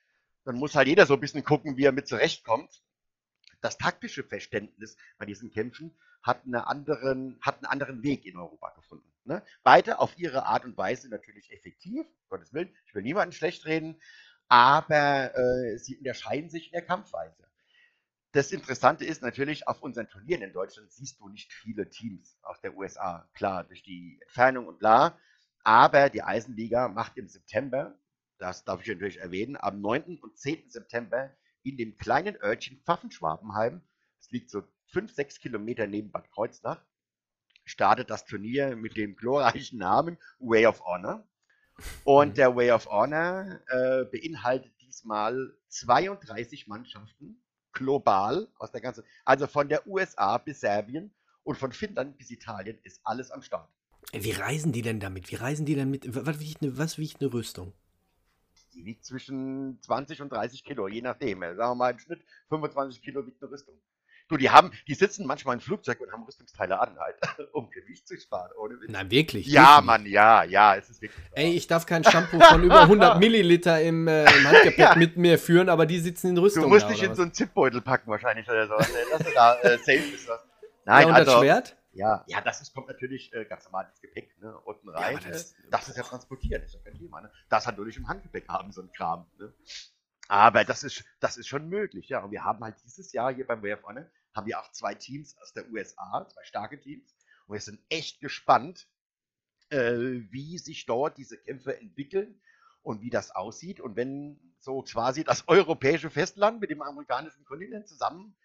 [0.46, 2.82] Dann muss halt jeder so ein bisschen gucken, wie er mit zurechtkommt.
[3.62, 8.72] Das taktische Verständnis bei diesen Kämpfen hat, eine anderen, hat einen anderen Weg in Europa
[8.72, 9.12] gefunden.
[9.26, 9.42] Ne?
[9.64, 14.02] Beide auf ihre Art und Weise natürlich effektiv, Gottes Willen, ich will niemanden schlecht reden,
[14.50, 17.48] aber äh, sie unterscheiden sich in der Kampfweise.
[18.34, 22.60] Das Interessante ist natürlich, auf unseren Turnieren in Deutschland siehst du nicht viele Teams aus
[22.62, 23.30] der USA.
[23.34, 25.20] Klar, durch die Entfernung und bla.
[25.64, 27.96] Aber die Eisenliga macht im September
[28.44, 30.20] das darf ich natürlich erwähnen, am 9.
[30.22, 30.70] und 10.
[30.70, 31.32] September
[31.64, 33.82] in dem kleinen Örtchen Pfaffenschwabenheim,
[34.20, 36.84] es liegt so 5, 6 Kilometer neben Bad Kreuznach,
[37.64, 41.26] startet das Turnier mit dem glorreichen Namen Way of Honor.
[42.04, 42.34] Und mhm.
[42.34, 49.70] der Way of Honor äh, beinhaltet diesmal 32 Mannschaften global aus der ganzen, also von
[49.70, 53.70] der USA bis Serbien und von Finnland bis Italien ist alles am Start.
[54.12, 55.32] Wie reisen die denn damit?
[55.32, 56.06] Wie reisen die denn mit?
[56.14, 57.74] Was wiegt eine, was wiegt eine Rüstung?
[58.74, 61.42] Die wiegt zwischen 20 und 30 Kilo, je nachdem.
[61.42, 63.76] Sagen wir mal im Schnitt 25 Kilo wiegt eine Rüstung.
[64.30, 67.16] Du, die haben, die sitzen manchmal im Flugzeug und haben Rüstungsteile an, halt,
[67.54, 68.90] um Gewicht zu sparen, ohne Witz.
[68.90, 69.48] Na, wirklich?
[69.48, 69.86] Ja, wirklich?
[69.86, 71.24] Mann, ja, ja, es ist wirklich.
[71.34, 74.96] Ey, ich darf kein Shampoo von über 100 Milliliter im, äh, im Handgepäck Ja.
[74.96, 76.64] mit mir führen, aber die sitzen in Rüstung.
[76.64, 77.18] du musst da, dich in was?
[77.18, 80.28] so einen Zipbeutel packen wahrscheinlich oder so, dass du da äh, safe bist.
[80.30, 80.40] Was.
[80.86, 81.78] Nein, ja, und also, das Schwert?
[81.94, 84.58] Ja, ja, das ist, kommt natürlich äh, ganz normal ins Gepäck, ne?
[84.62, 85.16] Unten rein.
[85.18, 87.22] aber das, das- äh, das ist ja transportiert, ist ja kein Thema.
[87.22, 87.32] Ne?
[87.50, 89.30] Das hat natürlich im Handgepäck haben, so ein Kram.
[89.38, 89.54] Ne?
[90.28, 92.24] Aber das ist, das ist schon möglich, ja.
[92.24, 95.38] Und wir haben halt dieses Jahr hier beim WF Honor, haben wir auch zwei Teams
[95.38, 97.14] aus der USA, zwei starke Teams.
[97.46, 98.88] Und wir sind echt gespannt,
[99.70, 102.42] äh, wie sich dort diese Kämpfe entwickeln
[102.82, 103.80] und wie das aussieht.
[103.80, 108.36] Und wenn so quasi das europäische Festland mit dem amerikanischen Kontinent zusammen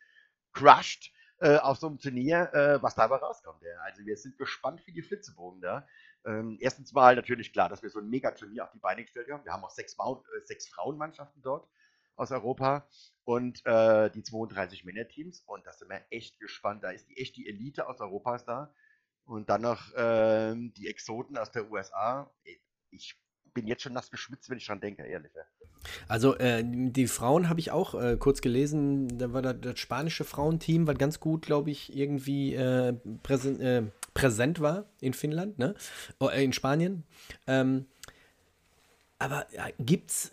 [0.52, 3.62] crusht äh, auf so einem Turnier, äh, was dabei rauskommt.
[3.62, 3.80] Ja.
[3.82, 5.86] Also wir sind gespannt wie die Flitzebogen da.
[6.26, 9.44] Ähm, erstens mal natürlich klar, dass wir so ein Megaturnier auf die Beine gestellt haben.
[9.44, 11.68] Wir haben auch sechs, Mau- äh, sechs Frauenmannschaften dort
[12.16, 12.88] aus Europa
[13.24, 15.42] und äh, die 32 Männerteams.
[15.46, 16.82] Und da sind wir echt gespannt.
[16.82, 18.74] Da ist die echt die Elite aus Europa ist da.
[19.24, 22.30] Und dann noch ähm, die Exoten aus der USA.
[22.90, 23.16] Ich
[23.54, 25.32] bin jetzt schon nass geschwitzt, wenn ich dran denke, ehrlich.
[25.34, 25.42] Ja.
[26.08, 30.24] Also äh, die Frauen habe ich auch äh, kurz gelesen, da war das, das spanische
[30.24, 33.82] Frauenteam, was ganz gut, glaube ich, irgendwie äh, präsent, äh,
[34.14, 35.74] präsent war in Finnland, ne?
[36.18, 37.04] Oh, äh, in Spanien.
[37.46, 37.86] Ähm,
[39.18, 40.30] aber ja, gibt es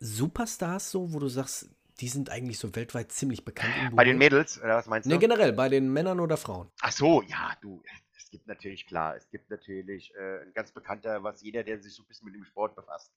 [0.00, 1.68] Superstars so, wo du sagst,
[2.00, 3.72] die sind eigentlich so weltweit ziemlich bekannt?
[3.92, 4.18] Bei den?
[4.18, 5.10] Mädels, oder was meinst du?
[5.10, 6.68] Ne, generell, bei den Männern oder Frauen?
[6.80, 7.82] Ach so, ja, du,
[8.22, 11.94] es gibt natürlich, klar, es gibt natürlich äh, ein ganz bekannter, was jeder, der sich
[11.94, 13.12] so ein bisschen mit dem Sport befasst,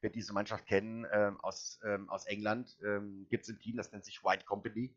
[0.00, 2.76] wird diese Mannschaft kennen, ähm, aus, ähm, aus England.
[2.84, 4.94] Ähm, gibt es ein Team, das nennt sich White Company.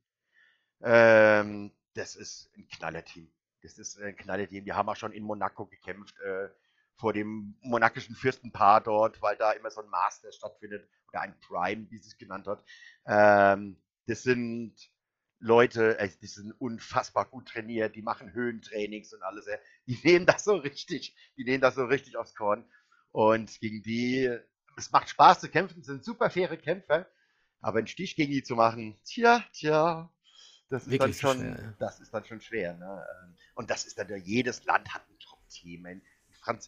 [0.81, 3.31] Ähm, das ist ein Knallerteam.
[3.61, 4.65] Das ist ein Knallerteam.
[4.65, 6.49] Die haben auch schon in Monaco gekämpft, äh,
[6.97, 11.89] vor dem monakischen Fürstenpaar dort, weil da immer so ein Master stattfindet, oder ein Prime,
[11.89, 12.63] wie sie es genannt hat.
[13.05, 14.75] Ähm, das sind
[15.41, 19.45] Leute, äh, die sind unfassbar gut trainiert, die machen Höhentrainings und alles.
[19.87, 22.63] Die nehmen das so richtig, die nehmen das so richtig aufs Korn.
[23.11, 24.29] Und gegen die,
[24.77, 27.07] es macht Spaß zu kämpfen, sind super faire Kämpfer,
[27.59, 30.09] aber einen Stich gegen die zu machen, tja, tja,
[30.69, 31.73] das ist Wirklich dann schon, schwer, ja.
[31.79, 32.77] das ist dann schon schwer.
[32.77, 33.05] Ne?
[33.23, 35.85] Ähm, Und das ist dann, ja- jedes Land hat ein Top-Team.
[35.87, 36.01] In,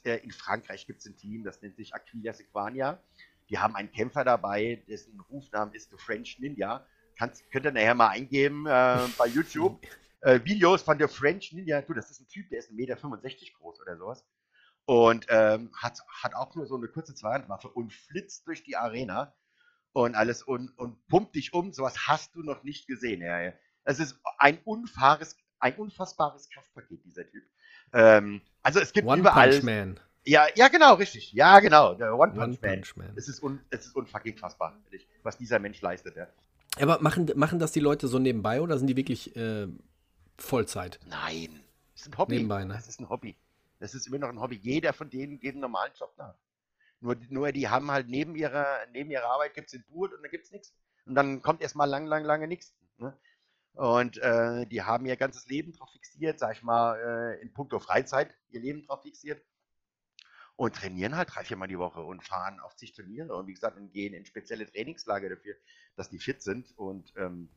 [0.04, 3.02] äh, in Frankreich gibt es ein Team, das nennt sich Aquila Sequania.
[3.50, 6.86] Die haben einen Kämpfer dabei, dessen Rufname ist The French Ninja.
[7.18, 9.80] Kannst, könnt ihr nachher mal eingeben äh, bei YouTube.
[10.24, 11.82] Äh, Videos von der French Ninja.
[11.82, 12.96] Du, das ist ein Typ, der ist 1,65 Meter
[13.60, 14.26] groß oder sowas.
[14.86, 19.36] Und ähm, hat, hat auch nur so eine kurze Zweihandwaffe und flitzt durch die Arena
[19.92, 21.74] und alles und, und pumpt dich um.
[21.74, 23.22] Sowas hast du noch nicht gesehen.
[23.22, 23.54] Ja, ja.
[23.84, 27.44] Es ist ein, unfahres, ein unfassbares Kraftpaket, dieser Typ.
[27.92, 29.50] Ähm, also es gibt One überall.
[29.50, 30.00] Punch Man.
[30.26, 31.34] Ja, ja, genau, richtig.
[31.34, 31.96] Ja, genau.
[31.96, 32.72] Der One One Punch Man.
[32.76, 33.12] Punch Man.
[33.18, 36.16] Es ist, un, es ist unfucking fassbar, ehrlich, was dieser Mensch leistet.
[36.16, 36.28] Ja.
[36.80, 39.68] Aber machen, machen das die Leute so nebenbei oder sind die wirklich äh,
[40.38, 41.00] Vollzeit?
[41.08, 42.36] Nein, das ist ein Hobby.
[42.36, 42.74] Nebenbei, ne?
[42.74, 43.36] Das ist ein Hobby.
[43.80, 44.56] Das ist immer noch ein Hobby.
[44.56, 46.36] Jeder von denen geht einen normalen Job nach.
[47.00, 50.24] Nur, nur die haben halt neben ihrer, neben ihrer Arbeit gibt es den Boot und
[50.24, 50.74] dann gibt es nichts.
[51.06, 52.74] Und dann kommt erstmal lang, lang, lange nichts.
[52.98, 53.16] Ne?
[53.74, 57.80] Und äh, die haben ihr ganzes Leben drauf fixiert, sag ich mal, äh, in puncto
[57.80, 59.44] Freizeit, ihr Leben drauf fixiert.
[60.56, 63.36] Und trainieren halt drei, viermal die Woche und fahren auf zig Turniere.
[63.36, 65.56] Und wie gesagt, und gehen in spezielle Trainingslager dafür,
[65.96, 66.78] dass die fit sind.
[66.78, 67.50] Und ähm,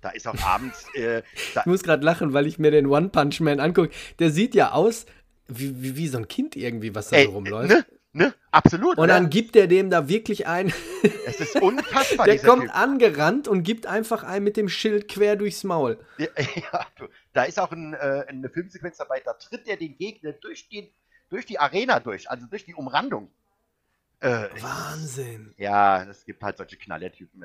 [0.00, 3.40] da ist auch abends, äh, Ich muss gerade lachen, weil ich mir den One Punch
[3.40, 3.90] Man angucke.
[4.18, 5.06] Der sieht ja aus
[5.46, 7.68] wie, wie, wie so ein Kind irgendwie, was da Ey, so rumläuft.
[7.68, 7.84] Ne?
[8.14, 8.34] Ne?
[8.50, 8.98] Absolut.
[8.98, 9.14] Und ne?
[9.14, 10.72] dann gibt er dem da wirklich ein.
[11.26, 12.26] Es ist unfassbar.
[12.26, 12.76] Der kommt Typ.
[12.76, 15.98] angerannt und gibt einfach ein mit dem Schild quer durchs Maul.
[16.18, 19.96] Ja, ja, du, da ist auch ein, äh, eine Filmsequenz dabei, da tritt er den
[19.96, 20.88] Gegner durch, den,
[21.32, 23.30] durch die Arena durch, also durch die Umrandung.
[24.20, 25.54] Äh, Wahnsinn.
[25.56, 27.42] ja, es gibt halt solche Knallertypen.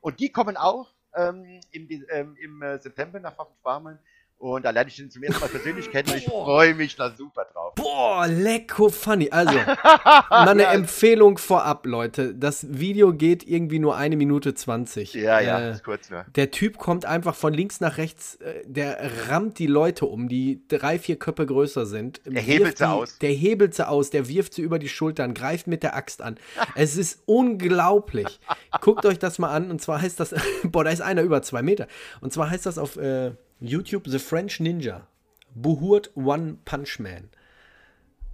[0.00, 3.98] Und die kommen auch ähm, im, ähm, im äh, September nach Pfaffenschwarmeln.
[4.38, 7.10] Und da lerne ich ihn zum ersten Mal persönlich kennen und ich freue mich da
[7.10, 7.74] super drauf.
[7.74, 9.28] Boah, lecko funny.
[9.30, 9.52] Also,
[10.30, 12.34] mal eine ja, Empfehlung vorab, Leute.
[12.34, 15.14] Das Video geht irgendwie nur eine Minute 20.
[15.14, 16.24] ja, ja, Äh, ist kurz nur.
[16.36, 20.62] Der Typ kommt einfach von links nach rechts, äh, der rammt die Leute um, die
[20.68, 22.20] drei, vier Köpfe größer sind.
[22.24, 23.18] Der hebelt sie die, aus.
[23.18, 26.38] Der hebelt sie aus, der wirft sie über die Schultern, greift mit der Axt an.
[26.76, 28.38] Es ist unglaublich.
[28.80, 31.62] Guckt euch das mal an und zwar heißt das, boah, da ist einer über zwei
[31.62, 31.88] Meter.
[32.20, 35.06] Und zwar heißt das auf äh, YouTube The French Ninja.
[35.54, 37.28] Buhurt One Punch Man.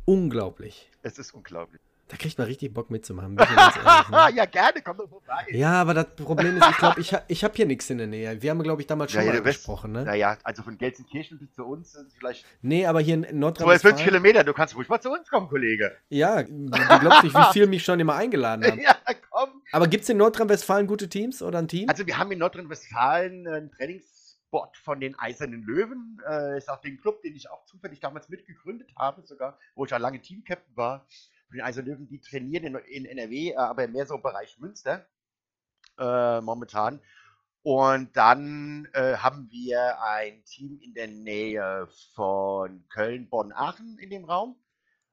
[0.04, 0.90] Unglaublich.
[1.02, 1.80] Es ist unglaublich.
[2.08, 3.34] Da kriegt man richtig Bock mitzumachen.
[3.38, 4.28] ehrlich, ne?
[4.36, 5.46] ja, gerne, komm doch vorbei.
[5.52, 8.06] Ja, aber das Problem ist, ich glaube, ich, ha ich habe hier nichts in der
[8.06, 8.42] Nähe.
[8.42, 10.04] Wir haben, glaube ich, damals schon Ja, mal gesprochen, ne?
[10.04, 13.96] Naja, also von Gelsenkirchen bis zu uns sind vielleicht Nee, aber hier in 250 Nordrhein-Westfalen.
[13.96, 14.44] Kilometer.
[14.44, 15.96] Du kannst ruhig mal zu uns kommen, Kollege.
[16.10, 16.68] Ja, du
[17.00, 18.80] glaubst nicht, wie viel mich schon immer eingeladen haben.
[18.82, 18.96] Ja,
[19.30, 19.62] komm.
[19.72, 21.88] Aber gibt es in Nordrhein-Westfalen gute Teams oder ein Team?
[21.88, 23.70] Also wir haben in Nordrhein-Westfalen einen
[24.54, 26.20] Trainingsspot von den Eisernen Löwen.
[26.28, 29.90] Äh, ist auch den Club, den ich auch zufällig damals mitgegründet habe, sogar, wo ich
[29.90, 31.06] ja lange Teamcaptain war.
[31.48, 34.58] Von den Eisernen Löwen, die trainieren in, in NRW, äh, aber mehr so im Bereich
[34.58, 35.06] Münster
[35.98, 37.00] äh, momentan.
[37.62, 44.10] Und dann äh, haben wir ein Team in der Nähe von Köln, Bonn, Aachen in
[44.10, 44.56] dem Raum.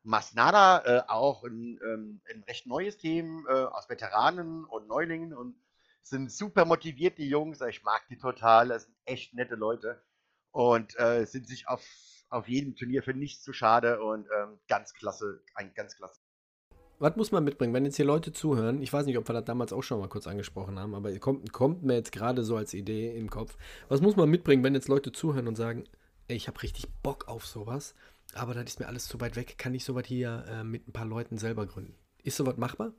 [0.04, 5.56] Masnada, äh, auch ein, ähm, ein recht neues Team äh, aus Veteranen und Neulingen und
[6.02, 7.62] sind super motiviert, die Jungs.
[7.62, 10.02] Ich mag die total, das sind echt nette Leute
[10.52, 11.84] und äh, sind sich auf,
[12.30, 16.20] auf jedem Turnier für nichts zu schade und ähm, ganz klasse, ein ganz klasse.
[17.00, 18.80] Was muss man mitbringen, wenn jetzt hier Leute zuhören?
[18.80, 21.52] Ich weiß nicht, ob wir das damals auch schon mal kurz angesprochen haben, aber kommt,
[21.52, 23.58] kommt mir jetzt gerade so als Idee im Kopf.
[23.90, 25.86] Was muss man mitbringen, wenn jetzt Leute zuhören und sagen,
[26.28, 27.96] ey, ich habe richtig Bock auf sowas,
[28.36, 30.94] aber das ist mir alles zu weit weg, kann ich sowas hier äh, mit ein
[30.94, 31.96] paar Leuten selber gründen?
[32.22, 32.94] Ist sowas machbar?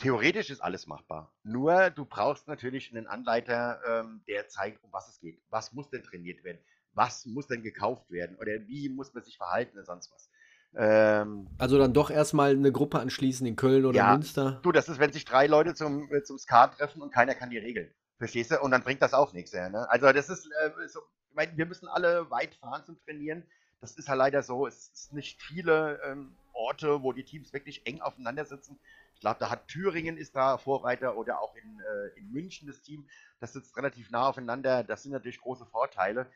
[0.00, 1.30] Theoretisch ist alles machbar.
[1.42, 5.40] Nur du brauchst natürlich einen Anleiter, ähm, der zeigt, um was es geht.
[5.50, 6.58] Was muss denn trainiert werden?
[6.94, 8.36] Was muss denn gekauft werden?
[8.36, 10.30] Oder wie muss man sich verhalten oder sonst was?
[10.74, 14.12] Ähm, Also dann doch erstmal eine Gruppe anschließen in Köln oder Ja.
[14.14, 14.60] Münster.
[14.62, 17.50] Du, das ist, wenn sich drei Leute zum, äh, zum Skat treffen und keiner kann
[17.50, 17.92] die regeln.
[18.18, 18.60] Verstehst du?
[18.60, 19.52] Und dann bringt das auch nichts.
[19.52, 19.88] Ja, ne?
[19.90, 23.44] Also das ist, äh, so, ich meine, wir müssen alle weit fahren zum Trainieren.
[23.80, 24.66] Das ist ja leider so.
[24.66, 28.78] Es ist nicht viele ähm, Orte, wo die Teams wirklich eng aufeinander sitzen.
[29.20, 32.80] Ich glaube, da hat Thüringen ist da Vorreiter oder auch in, äh, in München das
[32.80, 33.06] Team.
[33.38, 34.82] Das sitzt relativ nah aufeinander.
[34.82, 36.26] Das sind natürlich große Vorteile.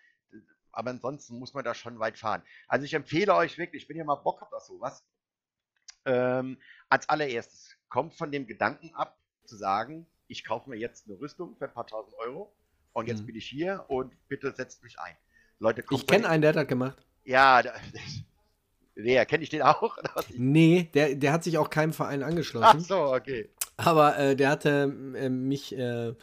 [0.71, 2.43] Aber ansonsten muss man da schon weit fahren.
[2.69, 5.03] Also ich empfehle euch wirklich, wenn ihr mal Bock habt auf sowas,
[6.05, 6.59] ähm,
[6.91, 9.17] als allererstes, kommt von dem Gedanken ab,
[9.47, 12.55] zu sagen, ich kaufe mir jetzt eine Rüstung für ein paar tausend Euro
[12.93, 13.27] und jetzt Mhm.
[13.29, 15.17] bin ich hier und bitte setzt mich ein.
[15.59, 17.03] Leute, Ich kenne einen, der hat das gemacht.
[17.25, 17.73] Ja, da,
[18.95, 19.99] wer, kenne ich den auch?
[20.29, 22.81] Nee, der, der hat sich auch keinem Verein Ach angeschlossen.
[22.81, 23.49] so, okay.
[23.77, 26.15] Aber äh, der hatte äh, mich äh,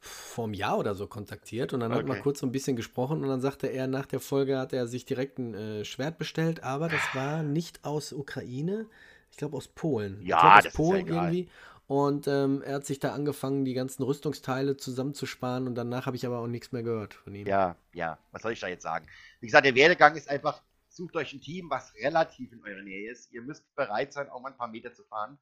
[0.00, 2.22] vor einem Jahr oder so kontaktiert und dann hat man Okay.
[2.22, 5.04] kurz so ein bisschen gesprochen und dann sagte er, nach der Folge hat er sich
[5.04, 8.86] direkt ein äh, Schwert bestellt, aber das war nicht aus Ukraine,
[9.30, 10.22] ich glaube aus Polen.
[10.22, 11.48] Ja, glaub, aus das ist ja Polen irgendwie.
[11.86, 16.26] Und ähm, er hat sich da angefangen, die ganzen Rüstungsteile zusammenzusparen und danach habe ich
[16.26, 17.46] aber auch nichts mehr gehört von ihm.
[17.46, 19.06] Ja, ja, was soll ich da jetzt sagen?
[19.40, 20.62] Wie gesagt, der Werdegang ist einfach,
[20.94, 23.32] sucht euch ein Team, was relativ in eurer Nähe ist.
[23.32, 25.38] Ihr müsst bereit sein, auch mal ein paar Meter zu fahren.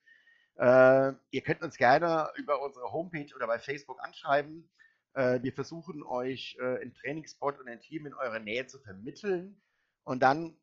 [0.56, 4.68] Äh, ihr könnt uns gerne über unsere Homepage oder bei Facebook anschreiben.
[5.14, 9.60] Äh, wir versuchen euch äh, einen Trainingsspot und ein Team in eurer Nähe zu vermitteln.
[10.04, 10.56] Und dann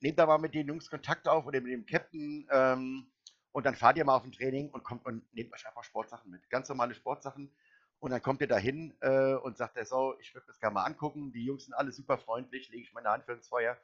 [0.00, 2.46] nehmt da mal mit den Jungs Kontakt auf oder mit dem Captain.
[2.50, 3.10] Ähm,
[3.52, 6.30] und dann fahrt ihr mal auf ein Training und kommt und nehmt euch einfach Sportsachen
[6.30, 6.48] mit.
[6.50, 7.52] Ganz normale Sportsachen.
[8.00, 10.84] Und dann kommt ihr dahin äh, und sagt er so, ich würde das gerne mal
[10.84, 11.32] angucken.
[11.32, 13.76] Die Jungs sind alle super freundlich, lege ich meine Hand für ins Feuer.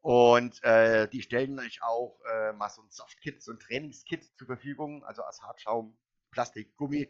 [0.00, 4.46] Und äh, die stellen euch auch äh, mal so ein Softkit, so ein Trainingskit zur
[4.46, 5.96] Verfügung, also aus Hartschaum,
[6.30, 7.08] Plastik, Gummi,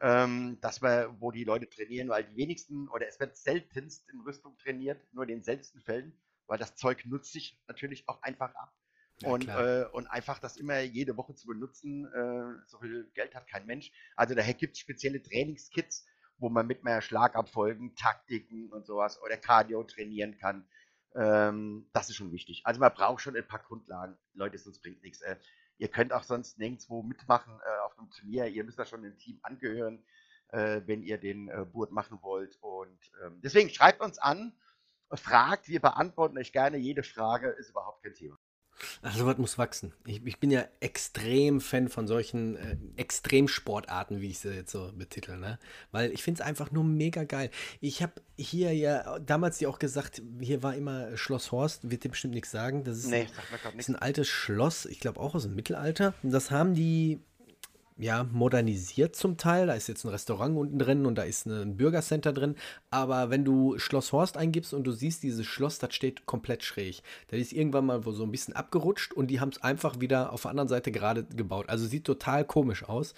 [0.00, 4.20] ähm, dass wir, wo die Leute trainieren, weil die wenigsten oder es wird seltenst in
[4.20, 8.52] Rüstung trainiert, nur in den seltensten Fällen, weil das Zeug nutzt sich natürlich auch einfach
[8.56, 8.72] ab.
[9.20, 13.34] Ja, und, äh, und einfach das immer jede Woche zu benutzen, äh, so viel Geld
[13.34, 13.92] hat kein Mensch.
[14.16, 16.04] Also daher gibt es spezielle Trainingskits,
[16.38, 20.66] wo man mit mehr Schlagabfolgen, Taktiken und sowas oder Cardio trainieren kann.
[21.14, 22.62] Ähm, das ist schon wichtig.
[22.64, 24.16] Also man braucht schon ein paar Grundlagen.
[24.34, 25.20] Leute, sonst bringt nichts.
[25.22, 25.36] Äh,
[25.78, 28.46] ihr könnt auch sonst nirgendwo mitmachen äh, auf einem Turnier.
[28.46, 30.04] Ihr müsst da schon dem Team angehören,
[30.48, 32.56] äh, wenn ihr den äh, Burt machen wollt.
[32.60, 34.54] Und ähm, deswegen schreibt uns an,
[35.12, 38.38] fragt, wir beantworten euch gerne jede Frage, ist überhaupt kein Thema.
[39.02, 39.92] Also was muss wachsen.
[40.06, 44.90] Ich, ich bin ja extrem Fan von solchen äh, Extremsportarten, wie ich sie jetzt so
[44.94, 45.58] betitel, ne?
[45.90, 47.50] Weil ich finde es einfach nur mega geil.
[47.80, 52.10] Ich habe hier ja damals dir auch gesagt, hier war immer Schloss Horst, wird dir
[52.10, 52.84] bestimmt nichts sagen.
[52.84, 56.14] Das ist, Nee, mir gerade ist ein altes Schloss, ich glaube auch aus dem Mittelalter.
[56.22, 57.20] Und das haben die
[58.02, 59.68] ja, modernisiert zum Teil.
[59.68, 62.56] Da ist jetzt ein Restaurant unten drin und da ist ein Bürgercenter drin.
[62.90, 67.02] Aber wenn du Schloss Horst eingibst und du siehst dieses Schloss, das steht komplett schräg.
[67.28, 70.42] Das ist irgendwann mal so ein bisschen abgerutscht und die haben es einfach wieder auf
[70.42, 71.68] der anderen Seite gerade gebaut.
[71.68, 73.14] Also sieht total komisch aus.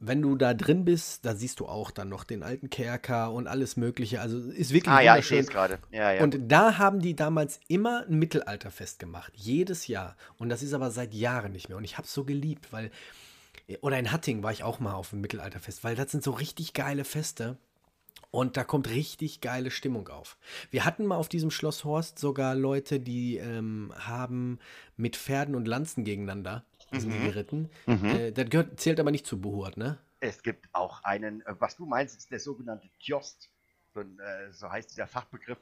[0.00, 3.46] Wenn du da drin bist, da siehst du auch dann noch den alten Kerker und
[3.46, 4.20] alles Mögliche.
[4.20, 5.78] Also ist wirklich Ah ja, ich sehe es gerade.
[5.92, 6.22] Ja, ja.
[6.22, 9.32] Und da haben die damals immer ein Mittelalterfest gemacht.
[9.36, 10.16] Jedes Jahr.
[10.38, 11.78] Und das ist aber seit Jahren nicht mehr.
[11.78, 12.90] Und ich habe es so geliebt, weil.
[13.80, 16.72] Oder in Hatting war ich auch mal auf dem Mittelalterfest, weil das sind so richtig
[16.74, 17.58] geile Feste.
[18.30, 20.38] Und da kommt richtig geile Stimmung auf.
[20.70, 24.58] Wir hatten mal auf diesem Schloss Horst sogar Leute, die ähm, haben
[24.96, 27.24] mit Pferden und Lanzen gegeneinander sind Mhm.
[27.24, 27.70] geritten.
[27.86, 28.04] Mhm.
[28.06, 29.98] Äh, das gehört, zählt aber nicht zu Buhurt, ne?
[30.20, 33.50] Es gibt auch einen, äh, was du meinst, ist der sogenannte Tjost.
[33.92, 35.58] So, ein, äh, so heißt dieser Fachbegriff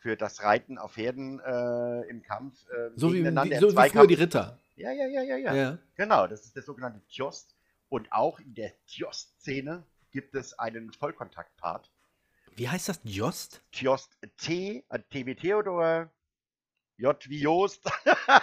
[0.00, 2.66] für das Reiten auf Pferden äh, im Kampf.
[2.70, 4.58] Äh, So wie, im so wie früher die Ritter.
[4.76, 5.78] Ja, ja, ja, ja, ja, Ja.
[5.94, 7.54] Genau, das ist der sogenannte Tjost.
[7.90, 11.90] Und auch in der Tjost-Szene gibt es einen Vollkontakt-Part.
[12.56, 13.00] Wie heißt das?
[13.04, 13.62] Jost?
[13.72, 16.10] Tjost T, äh, T wie Theodor,
[16.96, 17.90] J wie Jost,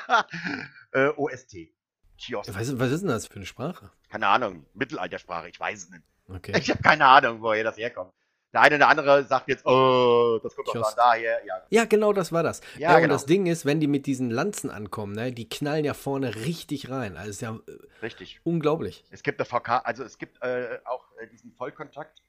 [0.92, 1.70] äh, OST.
[2.18, 2.54] Tjost.
[2.54, 3.92] Was, was ist denn das für eine Sprache?
[4.10, 6.04] Keine Ahnung, Mittelaltersprache, ich weiß es nicht.
[6.30, 6.58] Okay.
[6.58, 8.14] Ich habe keine Ahnung, woher das herkommt.
[8.58, 11.46] Der eine oder andere sagt jetzt, oh, das kommt doch von daher.
[11.46, 12.60] Ja, Ja, genau, das war das.
[12.76, 13.14] Ja, Ja, und genau.
[13.14, 16.90] das Ding ist, wenn die mit diesen Lanzen ankommen, ne, die knallen ja vorne richtig
[16.90, 17.18] rein.
[17.18, 18.42] Also ist ja äh, richtig.
[18.44, 19.04] unglaublich.
[19.12, 22.20] Es gibt eine VK, also es gibt äh, auch äh, diesen Vollkontakt,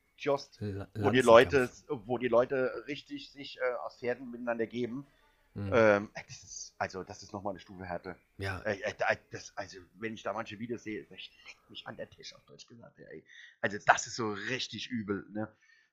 [0.60, 5.06] La- wo die Leute, wo die Leute richtig sich äh, aus Pferden miteinander geben.
[5.54, 5.70] Mhm.
[5.72, 8.16] Ähm, äh, das ist, also das ist nochmal eine Stufe härter.
[8.36, 11.10] ja, Äh, äh, da- das, also wenn ich da manche Videos sehe, das
[11.46, 12.98] leckt mich an der Tisch, auf Deutsch gesagt.
[12.98, 13.24] Ey.
[13.62, 15.24] Also das ist so richtig übel.
[15.32, 15.48] Ne?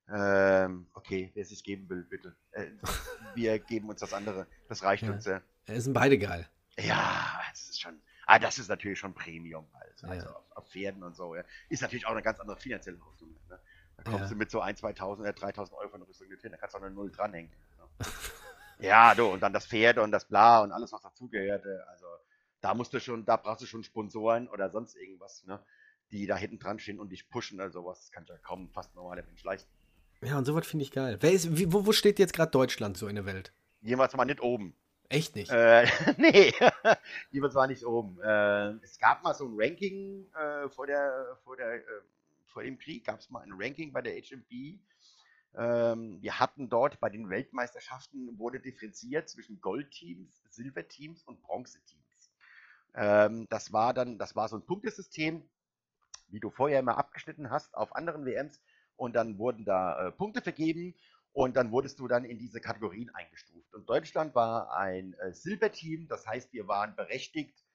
[0.08, 2.36] Ähm, okay, wer es sich geben will, bitte.
[2.52, 2.68] Äh,
[3.34, 4.46] wir geben uns das andere.
[4.70, 5.12] Das reicht Ja.
[5.14, 5.26] uns.
[5.26, 5.42] Ja.
[5.68, 6.48] es sind beide geil.
[6.78, 8.00] Ja, das ist schon.
[8.28, 10.02] Ah, das ist natürlich schon Premium halt.
[10.02, 10.10] Ja.
[10.10, 11.36] Also auf, auf Pferden und so.
[11.36, 11.44] Ja.
[11.70, 13.40] Ist natürlich auch eine ganz andere finanzielle Hausnummer.
[13.50, 13.60] Ne?
[13.98, 16.58] Da kommst du mit so 1, 2000 oder 3000 Euro eine Rüstung nicht hin, da
[16.58, 17.52] kannst du auch eine Null dranhängen.
[17.78, 18.06] Ne?
[18.80, 21.86] ja, du, und dann das Pferd und das Bla und alles, was dazugehörte.
[21.90, 22.06] Also
[22.62, 25.64] da musst du schon, da brauchst du schon Sponsoren oder sonst irgendwas, ne?
[26.12, 28.00] Die da hinten dran stehen und dich pushen oder sowas.
[28.00, 29.72] Das kann ja kaum fast normaler Mensch leisten.
[30.26, 31.18] Ja, und sowas finde ich geil.
[31.22, 33.54] Wer ist, wie, wo, wo steht jetzt gerade Deutschland so in der Welt?
[33.82, 34.76] Jemals mal nicht oben.
[35.08, 35.52] Echt nicht.
[35.52, 35.86] Äh,
[36.18, 36.52] nee,
[37.32, 38.20] jeweils war nicht oben.
[38.22, 41.82] Äh, es gab mal so ein Ranking äh, vor, der, vor, der, äh,
[42.48, 44.80] vor dem Krieg, gab es mal ein Ranking bei der HMP.
[45.54, 52.32] Ähm, wir hatten dort bei den Weltmeisterschaften, wurde differenziert zwischen Goldteams, Silberteams und Bronzeteams.
[52.96, 55.48] Ähm, das war dann, das war so ein Punktesystem,
[56.30, 58.60] wie du vorher immer abgeschnitten hast auf anderen WMs
[58.96, 60.96] und dann wurden da äh, Punkte vergeben
[61.34, 63.74] und dann wurdest du dann in diese Kategorien eingestuft.
[63.74, 67.66] Und Deutschland war ein äh, Silberteam, das heißt, wir waren berechtigt,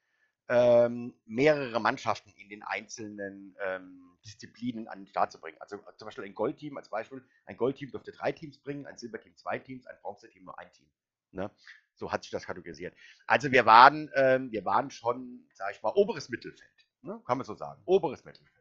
[0.48, 5.56] ähm, mehrere Mannschaften in den einzelnen ähm, Disziplinen an den Start zu bringen.
[5.60, 7.24] Also äh, zum Beispiel ein Goldteam als Beispiel.
[7.46, 10.90] Ein Goldteam dürfte drei Teams bringen, ein Silberteam zwei Teams, ein Bronzeteam nur ein Team.
[11.32, 11.50] Ne?
[11.94, 12.94] So hat sich das kategorisiert.
[13.26, 16.86] Also wir waren, ähm, wir waren schon, sage ich mal, oberes Mittelfeld.
[17.02, 17.22] Ne?
[17.26, 17.80] Kann man so sagen.
[17.84, 18.59] Oberes Mittelfeld.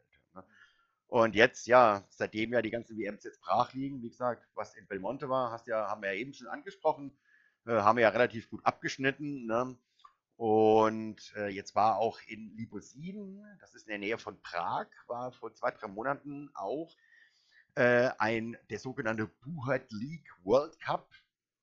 [1.10, 4.86] Und jetzt, ja, seitdem ja die ganzen WMs jetzt brach liegen, wie gesagt, was in
[4.86, 7.10] Belmonte war, hast ja, haben wir ja eben schon angesprochen,
[7.66, 9.44] äh, haben wir ja relativ gut abgeschnitten.
[9.44, 9.76] Ne?
[10.36, 15.32] Und äh, jetzt war auch in Libosin, das ist in der Nähe von Prag, war
[15.32, 16.94] vor zwei, drei Monaten auch
[17.74, 21.12] äh, ein, der sogenannte Buhert League World Cup.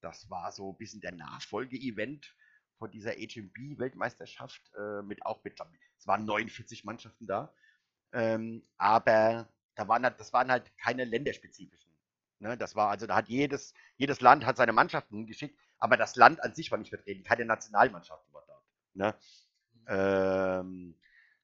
[0.01, 2.35] Das war so ein bisschen der Nachfolge-Event
[2.79, 5.57] von dieser HMB-Weltmeisterschaft, äh, mit auch mit,
[5.97, 7.53] es waren 49 Mannschaften da.
[8.13, 11.91] Ähm, aber da waren halt, das waren halt keine länderspezifischen.
[12.39, 12.57] Ne?
[12.57, 16.43] Das war also, da hat jedes, jedes Land hat seine Mannschaften geschickt, aber das Land
[16.43, 18.63] an sich war nicht vertreten, keine Nationalmannschaften war dort.
[18.93, 19.15] Ne?
[19.87, 20.95] Ähm,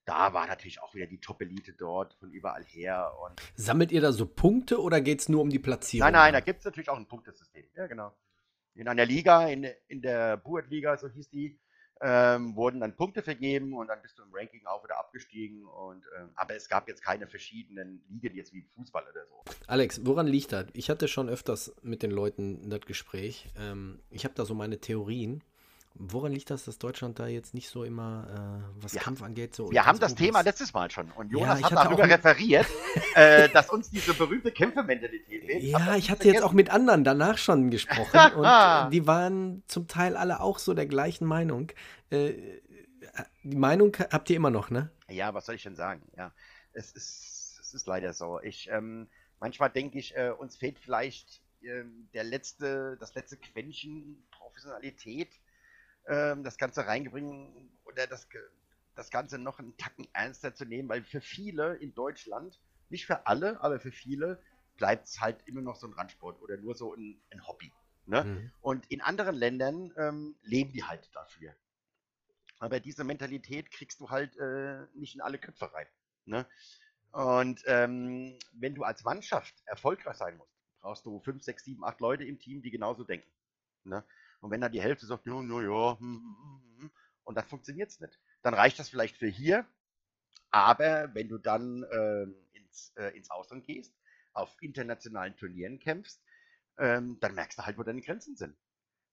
[0.05, 3.13] da war natürlich auch wieder die Top-Elite dort von überall her.
[3.23, 6.11] Und Sammelt ihr da so Punkte oder geht es nur um die Platzierung?
[6.11, 7.65] nein, nein, da gibt es natürlich auch ein Punktesystem.
[7.75, 8.13] Ja, genau.
[8.75, 11.59] In einer Liga, in, in der Buert-Liga, so hieß die,
[12.05, 15.65] ähm, wurden dann Punkte vergeben und dann bist du im Ranking auf oder abgestiegen.
[15.65, 19.43] Und, ähm, aber es gab jetzt keine verschiedenen Ligen, jetzt wie Fußball oder so.
[19.67, 20.65] Alex, woran liegt das?
[20.73, 23.47] Ich hatte schon öfters mit den Leuten das Gespräch.
[23.57, 25.43] Ähm, ich habe da so meine Theorien.
[25.95, 29.53] Woran liegt das, dass Deutschland da jetzt nicht so immer, äh, was Wir Kampf angeht,
[29.53, 30.45] so Wir haben das Thema ist?
[30.45, 32.65] letztes Mal schon und Ja, Jonas ich hat darüber referiert,
[33.15, 35.63] äh, dass uns diese berühmte Kämpfermentalität fehlt.
[35.63, 39.87] Ja, ich hatte jetzt auch mit anderen danach schon gesprochen und äh, die waren zum
[39.87, 41.71] Teil alle auch so der gleichen Meinung.
[42.09, 42.33] Äh,
[43.43, 44.89] die Meinung habt ihr immer noch, ne?
[45.09, 46.01] Ja, was soll ich denn sagen?
[46.17, 46.33] Ja,
[46.73, 48.39] es ist, es ist leider so.
[48.41, 49.07] Ich, ähm,
[49.39, 55.29] manchmal denke ich, äh, uns fehlt vielleicht ähm, der letzte, das letzte Quäntchen Professionalität,
[56.07, 58.27] ähm, das Ganze reingebringen oder das,
[58.95, 63.25] das Ganze noch einen Tacken ernster zu nehmen, weil für viele in Deutschland, nicht für
[63.27, 64.41] alle, aber für viele,
[64.77, 67.71] bleibt es halt immer noch so ein Randsport oder nur so ein, ein Hobby.
[68.05, 68.23] Ne?
[68.23, 68.51] Mhm.
[68.61, 71.55] Und in anderen Ländern ähm, leben die halt dafür.
[72.59, 75.87] Aber diese Mentalität kriegst du halt äh, nicht in alle Köpfe rein.
[76.25, 76.45] Ne?
[77.11, 80.51] Und ähm, wenn du als Mannschaft erfolgreich sein musst,
[80.81, 83.29] brauchst du 5, 6, 7, 8 Leute im Team, die genauso denken.
[83.83, 84.03] Ne?
[84.43, 86.91] Und wenn dann die Hälfte sagt, ja, ja, ja, hm, hm, hm, hm,
[87.23, 89.65] und dann funktioniert es nicht, dann reicht das vielleicht für hier.
[90.51, 93.95] Aber wenn du dann ähm, ins, äh, ins Ausland gehst,
[94.33, 96.21] auf internationalen Turnieren kämpfst,
[96.77, 98.57] ähm, dann merkst du halt, wo deine Grenzen sind.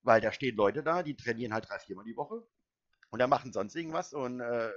[0.03, 2.45] Weil da stehen Leute da, die trainieren halt drei, viermal die Woche
[3.11, 4.73] und dann machen sonst irgendwas und äh,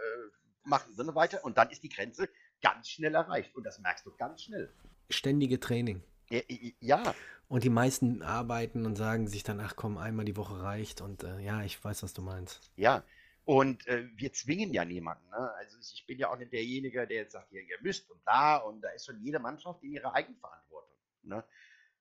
[0.65, 2.29] machen sie noch weiter und dann ist die Grenze
[2.61, 3.55] ganz schnell erreicht.
[3.55, 4.71] Und das merkst du ganz schnell.
[5.09, 6.03] Ständige Training.
[6.29, 6.41] Ja,
[6.79, 7.15] ja,
[7.53, 11.01] Und die meisten arbeiten und sagen sich dann, ach komm, einmal die Woche reicht.
[11.01, 12.71] Und äh, ja, ich weiß, was du meinst.
[12.77, 13.03] ja.
[13.45, 15.29] Und äh, wir zwingen ja niemanden.
[15.29, 15.53] Ne?
[15.53, 18.55] Also ich bin ja auch nicht derjenige, der jetzt sagt, ihr, müsst und da.
[18.57, 20.97] Und da ist schon jede Mannschaft in ihrer Eigenverantwortung.
[21.21, 21.43] Ne?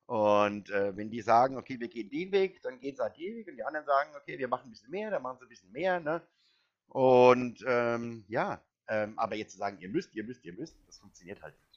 [0.06, 3.36] Und äh, wenn die sagen, okay, wir gehen den Weg, dann gehen sie halt den
[3.36, 3.46] Weg.
[3.46, 5.72] Und die anderen sagen, okay, wir machen ein bisschen mehr, dann machen sie ein bisschen
[5.72, 6.00] mehr.
[6.00, 6.22] Ne?
[6.88, 10.96] Und ähm, ja, ähm, aber jetzt zu sagen, ihr müsst, ihr müsst, ihr müsst, das
[10.96, 11.71] funktioniert halt nicht.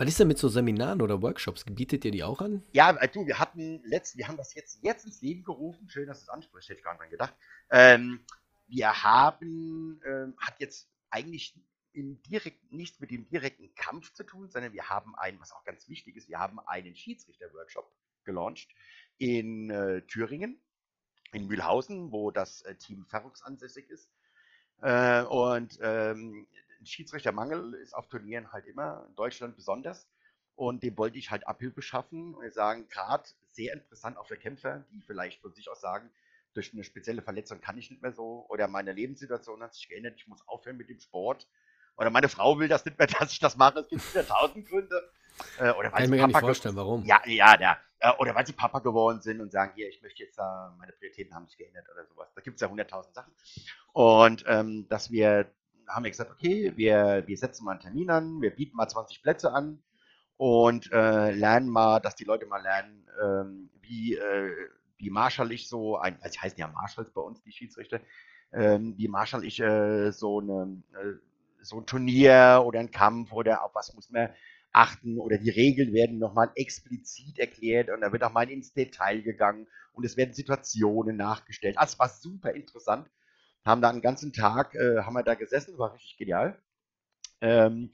[0.00, 1.62] Was ist denn mit so Seminaren oder Workshops?
[1.64, 2.62] Bietet ihr die auch an?
[2.72, 5.90] Ja, äh, du, wir hatten letzt, wir haben das jetzt, jetzt ins Leben gerufen.
[5.90, 7.34] Schön, dass du es ansprichst, hätte ich gar nicht dran gedacht.
[7.70, 8.24] Ähm,
[8.66, 11.54] wir haben, ähm, hat jetzt eigentlich
[11.92, 15.86] direkt, nichts mit dem direkten Kampf zu tun, sondern wir haben einen, was auch ganz
[15.86, 17.92] wichtig ist, wir haben einen Schiedsrichter-Workshop
[18.24, 18.70] gelauncht
[19.18, 20.58] in äh, Thüringen,
[21.32, 24.08] in Mühlhausen, wo das äh, Team Ferrux ansässig ist.
[24.80, 26.46] Äh, und ähm,
[26.86, 30.08] Schiedsrichtermangel ist auf Turnieren halt immer, in Deutschland besonders.
[30.54, 34.36] Und dem wollte ich halt Abhilfe schaffen und wir sagen, gerade sehr interessant auch für
[34.36, 36.10] Kämpfer, die vielleicht von sich aus sagen,
[36.52, 40.14] durch eine spezielle Verletzung kann ich nicht mehr so oder meine Lebenssituation hat sich geändert,
[40.16, 41.48] ich muss aufhören mit dem Sport.
[41.96, 43.80] Oder meine Frau will das nicht mehr, dass ich das mache.
[43.80, 45.10] Es gibt wieder tausend Gründe.
[45.58, 47.04] Äh, oder weil Kann ich sie mir gar nicht Papa vorstellen, warum.
[47.04, 47.78] ja, ja, ja.
[48.00, 50.42] Äh, Oder weil sie Papa geworden sind und sagen, hier, ich möchte jetzt, äh,
[50.78, 52.28] meine Prioritäten haben sich geändert oder sowas.
[52.34, 53.32] Da gibt es ja hunderttausend Sachen.
[53.92, 55.52] Und ähm, dass wir,
[55.90, 59.22] haben wir gesagt, okay, wir, wir setzen mal einen Termin an, wir bieten mal 20
[59.22, 59.82] Plätze an
[60.36, 64.50] und äh, lernen mal, dass die Leute mal lernen, ähm, wie, äh,
[64.98, 68.00] wie marschall ich so, ein, also heißen ja Marschalls bei uns, die Schiedsrichter,
[68.52, 71.14] ähm, wie marschall ich äh, so, eine, äh,
[71.62, 74.30] so ein Turnier oder ein Kampf oder auf was muss man
[74.72, 79.20] achten oder die Regeln werden nochmal explizit erklärt und da wird auch mal ins Detail
[79.22, 81.76] gegangen und es werden Situationen nachgestellt.
[81.76, 83.08] Also es war super interessant.
[83.64, 86.60] Haben da einen ganzen Tag, äh, haben wir da gesessen, war richtig genial.
[87.40, 87.92] Ähm,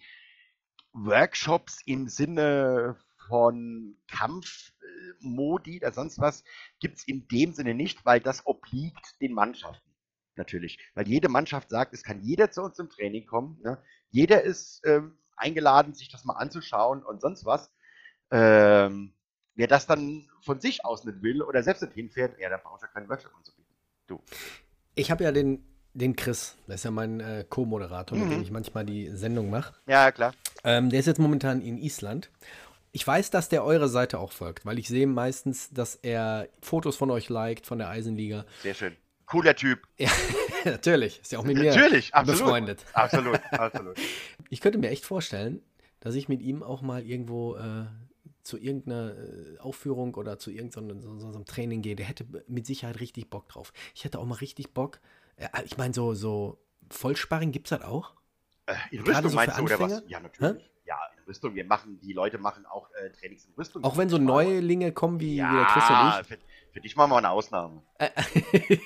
[0.92, 2.96] Workshops im Sinne
[3.28, 6.44] von Kampfmodi oder sonst was
[6.80, 9.90] gibt es in dem Sinne nicht, weil das obliegt den Mannschaften
[10.36, 10.78] natürlich.
[10.94, 13.60] Weil jede Mannschaft sagt, es kann jeder zu uns zum Training kommen.
[13.62, 13.82] Ne?
[14.10, 17.70] Jeder ist ähm, eingeladen, sich das mal anzuschauen und sonst was.
[18.30, 19.14] Ähm,
[19.54, 22.82] wer das dann von sich aus nicht will oder selbst nicht hinfährt, ja, dann braucht
[22.82, 23.74] er keinen Workshop anzubieten.
[24.06, 24.22] Du.
[24.96, 25.62] Ich habe ja den,
[25.94, 28.30] den Chris, das ist ja mein äh, Co-Moderator, mit Mhm.
[28.32, 29.74] dem ich manchmal die Sendung mache.
[29.86, 30.32] Ja, klar.
[30.64, 32.30] Ähm, der ist jetzt momentan in Island.
[32.92, 36.96] Ich weiß, dass der eure Seite auch folgt, weil ich sehe meistens, dass er Fotos
[36.96, 38.46] von euch liked, von der Eisenliga.
[38.62, 38.96] Sehr schön.
[39.26, 39.80] Cooler Typ.
[39.98, 42.40] Ja, natürlich, ist ja auch mit mir Natürlich, absolut.
[42.40, 42.84] befreundet.
[42.92, 43.96] Absolut, absolut.
[44.50, 45.60] Ich könnte mir echt vorstellen,
[46.00, 47.84] dass ich mit ihm auch mal irgendwo äh,
[48.46, 51.96] zu irgendeiner äh, Aufführung oder zu irgendeinem so, so, so Training gehe.
[51.96, 53.72] Der hätte mit Sicherheit richtig Bock drauf.
[53.94, 55.00] Ich hätte auch mal richtig Bock.
[55.36, 56.58] Äh, ich meine, so, so
[56.90, 58.14] Vollsparring gibt es das auch?
[58.66, 60.02] Äh, In Gerade Rüstung so meinst du oder was?
[60.06, 60.70] Ja, natürlich.
[60.84, 61.54] Ja, in Rüstung.
[61.54, 63.82] Wir machen, die Leute machen auch äh, Trainings in Rüstung.
[63.82, 66.26] Auch wenn so Neulinge kommen wie, wie der ja, Chris und ich?
[66.28, 67.82] für, für dich machen wir eine Ausnahme.
[67.98, 68.10] Äh,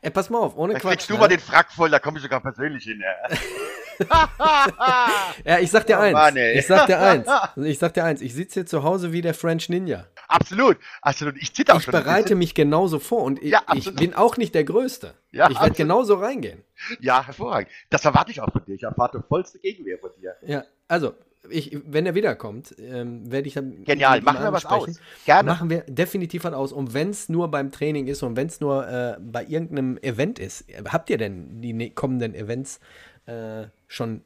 [0.00, 0.92] äh, pass mal auf, ohne Dann Quatsch.
[0.92, 1.20] kriegst du ne?
[1.20, 3.02] mal den Frack voll, da komme ich sogar persönlich hin.
[5.44, 6.12] Ja, ich sag dir Oh eins.
[6.14, 7.28] Mann, ich sag dir eins.
[7.56, 8.20] Ich sag dir eins.
[8.20, 10.06] Ich sitze hier zu Hause wie der French Ninja.
[10.28, 11.36] absolut, absolut.
[11.38, 11.92] Ich zitter auch Ich schon.
[11.92, 15.14] bereite mich genauso vor und ich, Ja, ich bin auch nicht der Größte.
[15.32, 16.62] Ja, ich werde genauso reingehen.
[17.00, 17.70] Ja, hervorragend.
[17.90, 18.74] Das erwarte ich auch von dir.
[18.74, 20.34] Ich erwarte vollste Gegenwehr von dir.
[20.42, 21.14] Ja, also,
[21.48, 23.84] ich, wenn er wiederkommt, ähm, werde ich dann.
[23.84, 24.20] Genial.
[24.20, 25.00] Machen wir was aus.
[25.24, 25.50] Gerne.
[25.50, 26.72] Machen wir definitiv was aus.
[26.72, 30.38] Und wenn es nur beim Training ist und wenn es nur äh, bei irgendeinem Event
[30.38, 32.78] ist, habt ihr denn die ne kommenden Events
[33.26, 34.24] äh, schon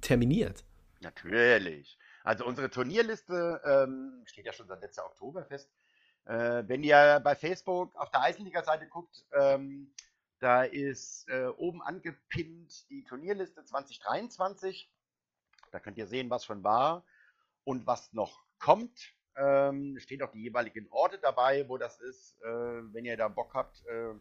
[0.00, 0.64] terminiert?
[1.00, 1.98] Natürlich.
[2.24, 5.70] Also unsere Turnierliste ähm, steht ja schon seit letzter Oktober fest.
[6.24, 9.92] Äh, wenn ihr bei Facebook auf der Eisenliga-Seite guckt, ähm,
[10.40, 14.92] da ist äh, oben angepinnt die Turnierliste 2023.
[15.72, 17.04] Da könnt ihr sehen, was schon war
[17.64, 19.14] und was noch kommt.
[19.36, 22.40] Ähm, steht auch die jeweiligen Orte dabei, wo das ist.
[22.42, 22.46] Äh,
[22.92, 24.14] wenn ihr da Bock habt, äh,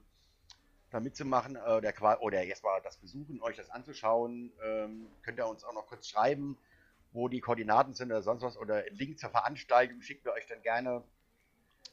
[0.97, 5.37] da mitzumachen äh, oder, qua- oder jetzt mal das besuchen, euch das anzuschauen, ähm, könnt
[5.37, 6.57] ihr uns auch noch kurz schreiben,
[7.13, 10.47] wo die Koordinaten sind oder sonst was oder einen Link zur Veranstaltung schicken wir euch
[10.47, 11.03] dann gerne,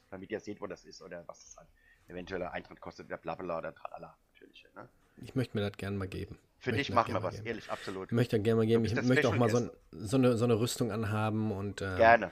[0.09, 1.67] damit ihr seht, wo das ist oder was das an
[2.07, 4.65] eventueller Eintritt kostet, der Blablabla oder tralala natürlich.
[4.75, 4.89] Ne?
[5.17, 6.37] Ich möchte mir das gerne mal geben.
[6.59, 7.47] Für Möchte dich machen wir was, geben.
[7.47, 8.09] ehrlich, absolut.
[8.09, 8.85] Ich möchte gerne mal geben.
[8.85, 11.81] Ich möchte auch mal so, so, eine, so eine Rüstung anhaben und.
[11.81, 12.31] äh, Gerne.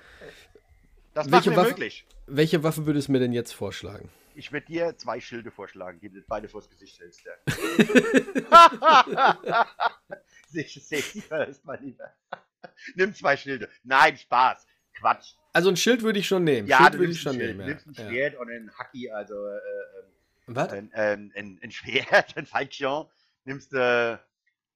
[1.14, 2.06] Das Welche machen wir Waffe- möglich.
[2.28, 4.10] Welche Waffe würdest du mir denn jetzt vorschlagen?
[4.36, 7.22] Ich würde dir zwei Schilde vorschlagen, die du beide vors Gesicht hältst.
[7.24, 7.34] Ja.
[10.52, 12.12] Safety first, mein Lieber.
[12.96, 13.70] Nimm zwei Schilde.
[13.84, 14.66] Nein, Spaß.
[14.98, 15.34] Quatsch.
[15.54, 16.68] Also ein Schild würde ich schon nehmen.
[16.68, 17.68] Ja, Schild du würde ich schon Schild, nehmen.
[17.70, 18.04] nimmst ein Ja.
[18.04, 18.10] Ja.
[18.10, 19.60] Schwert und ein Hacki, also äh,
[20.48, 20.72] Was?
[20.72, 23.08] ein, ein, ein, ein Schwert, ein Falchion.
[23.46, 24.20] Nimmst du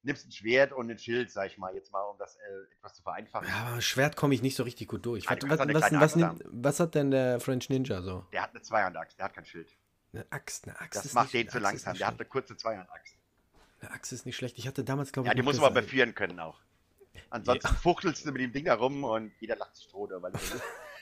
[0.02, 2.94] nimmst ein Schwert und ein Schild, sag ich mal, jetzt mal, um das äh, etwas
[2.94, 3.48] zu vereinfachen.
[3.48, 5.28] Ja, aber Schwert komme ich nicht so richtig gut durch.
[5.28, 8.24] Ah, Was, was, was, nimmt, was hat denn der French Ninja so?
[8.32, 9.76] Der hat eine Zweihandaxt, der hat kein Schild.
[10.12, 11.96] Eine Axt, eine Axt Das macht den zu langsam.
[11.96, 13.16] Der hat eine kurze Zweihandaxt.
[13.80, 14.58] Eine Axt ist nicht schlecht.
[14.58, 16.60] Ich hatte damals, glaube ich, Ja, die muss man aber führen können auch.
[17.30, 20.32] Ansonsten fuchtelst du mit dem Ding da rum und jeder lacht sich tot, weil,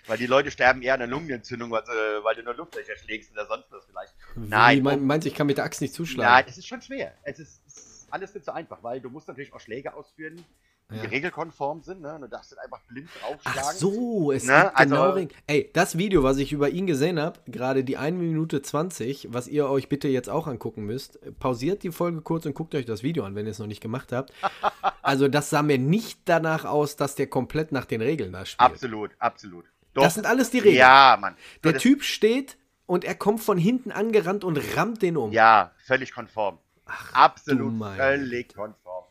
[0.06, 3.30] weil die Leute sterben eher an einer Lungenentzündung, weil, sie, weil du nur Luftlöcher schlägst
[3.32, 4.14] oder sonst was vielleicht.
[4.34, 6.30] Wie, Nein, mein, meinst du, ich kann mit der Axt nicht zuschlagen?
[6.30, 7.14] Nein, es ist schon schwer.
[7.22, 7.65] Es ist,
[8.06, 10.44] ist alles nicht so einfach, weil du musst natürlich auch Schläge ausführen,
[10.90, 11.02] die Ja.
[11.02, 12.00] regelkonform sind.
[12.00, 12.16] Ne?
[12.20, 13.60] Du darfst nicht einfach blind draufschlagen.
[13.64, 16.86] Ach so, es Ne, gibt genau also- Ring- Ey, das Video, was ich über ihn
[16.86, 21.18] gesehen habe, gerade die 1 Minute 20, was ihr euch bitte jetzt auch angucken müsst,
[21.40, 23.80] pausiert die Folge kurz und guckt euch das Video an, wenn ihr es noch nicht
[23.82, 24.32] gemacht habt.
[25.02, 28.60] Also das sah mir nicht danach aus, dass der komplett nach den Regeln da spielt.
[28.72, 29.64] Absolut, absolut.
[29.94, 30.02] Doch.
[30.02, 30.78] Das sind alles die Regeln.
[30.78, 31.36] Ja, Mann.
[31.62, 35.30] Der Typ steht und er kommt von hinten angerannt und rammt den um.
[35.30, 36.58] Ja, völlig konform.
[36.86, 39.04] Ach, Absolut völlig konform.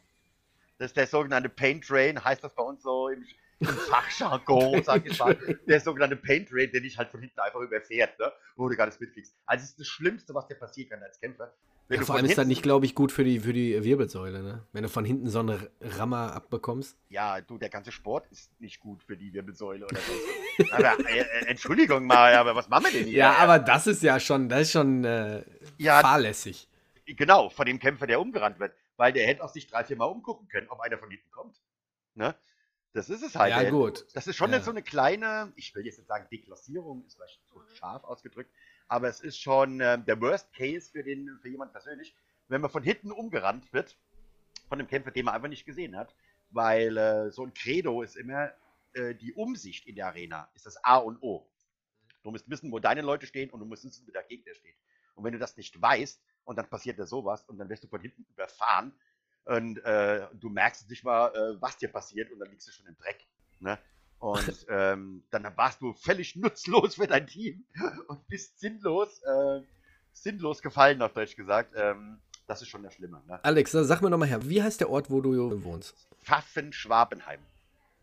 [0.77, 3.23] Das ist der sogenannte Paint Train, heißt das bei uns so im,
[3.59, 5.37] im Fachjargon, sag ich mal.
[5.67, 8.31] Der sogenannte Paint Train, der dich halt von hinten einfach überfährt, ne?
[8.55, 9.33] wo du gar nicht mitkriegst.
[9.45, 11.53] Also es ist das Schlimmste, was dir passieren kann als Kämpfer.
[11.87, 14.63] Ja, vor allem ist das nicht, glaube ich, gut für die, für die Wirbelsäule, ne?
[14.71, 16.97] Wenn du von hinten so eine Rammer abbekommst.
[17.09, 20.65] Ja, du, der ganze Sport ist nicht gut für die Wirbelsäule oder so.
[20.71, 23.19] aber äh, äh, Entschuldigung mal, aber was machen wir denn hier?
[23.19, 25.43] Ja, aber das ist ja schon, das ist schon äh,
[25.77, 26.01] Ja.
[26.01, 26.67] fahrlässig.
[27.05, 28.75] Genau, von dem Kämpfer, der umgerannt wird.
[28.97, 31.59] Weil der hätte auch sich drei, vier Mal umgucken können, ob einer von hinten kommt.
[32.15, 32.33] Ne?
[32.93, 33.51] Das ist es halt.
[33.51, 34.05] Ja, gut.
[34.13, 34.61] Das ist schon Ja.
[34.61, 38.49] so eine kleine, ich will jetzt nicht sagen Deklassierung, ist vielleicht zu scharf ausgedrückt,
[38.87, 42.15] aber es ist schon ähm, der Worst Case für, den, für jemand persönlich,
[42.47, 43.97] wenn man von hinten umgerannt wird,
[44.69, 46.15] von einem Kämpfer, den man einfach nicht gesehen hat.
[46.51, 48.53] Weil äh, so ein Credo ist immer,
[48.93, 51.45] äh, die Umsicht in der Arena ist das A und O.
[52.23, 54.75] Du musst wissen, wo deine Leute stehen und du musst wissen, wo der Gegner steht.
[55.15, 57.87] Und wenn du das nicht weißt und dann passiert da sowas und dann wirst du
[57.87, 58.93] von hinten überfahren
[59.45, 62.85] und äh, du merkst nicht mal, äh, was dir passiert und dann liegst du schon
[62.87, 63.25] im Dreck.
[63.59, 63.77] Ne?
[64.19, 67.65] Und ähm, dann warst du völlig nutzlos für dein Team
[68.07, 69.61] und bist sinnlos, äh,
[70.13, 71.73] sinnlos gefallen, auf Deutsch gesagt.
[71.75, 73.21] Ähm, das ist schon das Schlimme.
[73.27, 73.43] Ne?
[73.43, 76.07] Alex, sag mir nochmal her, wie heißt der Ort, wo du wohnst?
[76.23, 77.39] Pfaffen-Schwabenheim.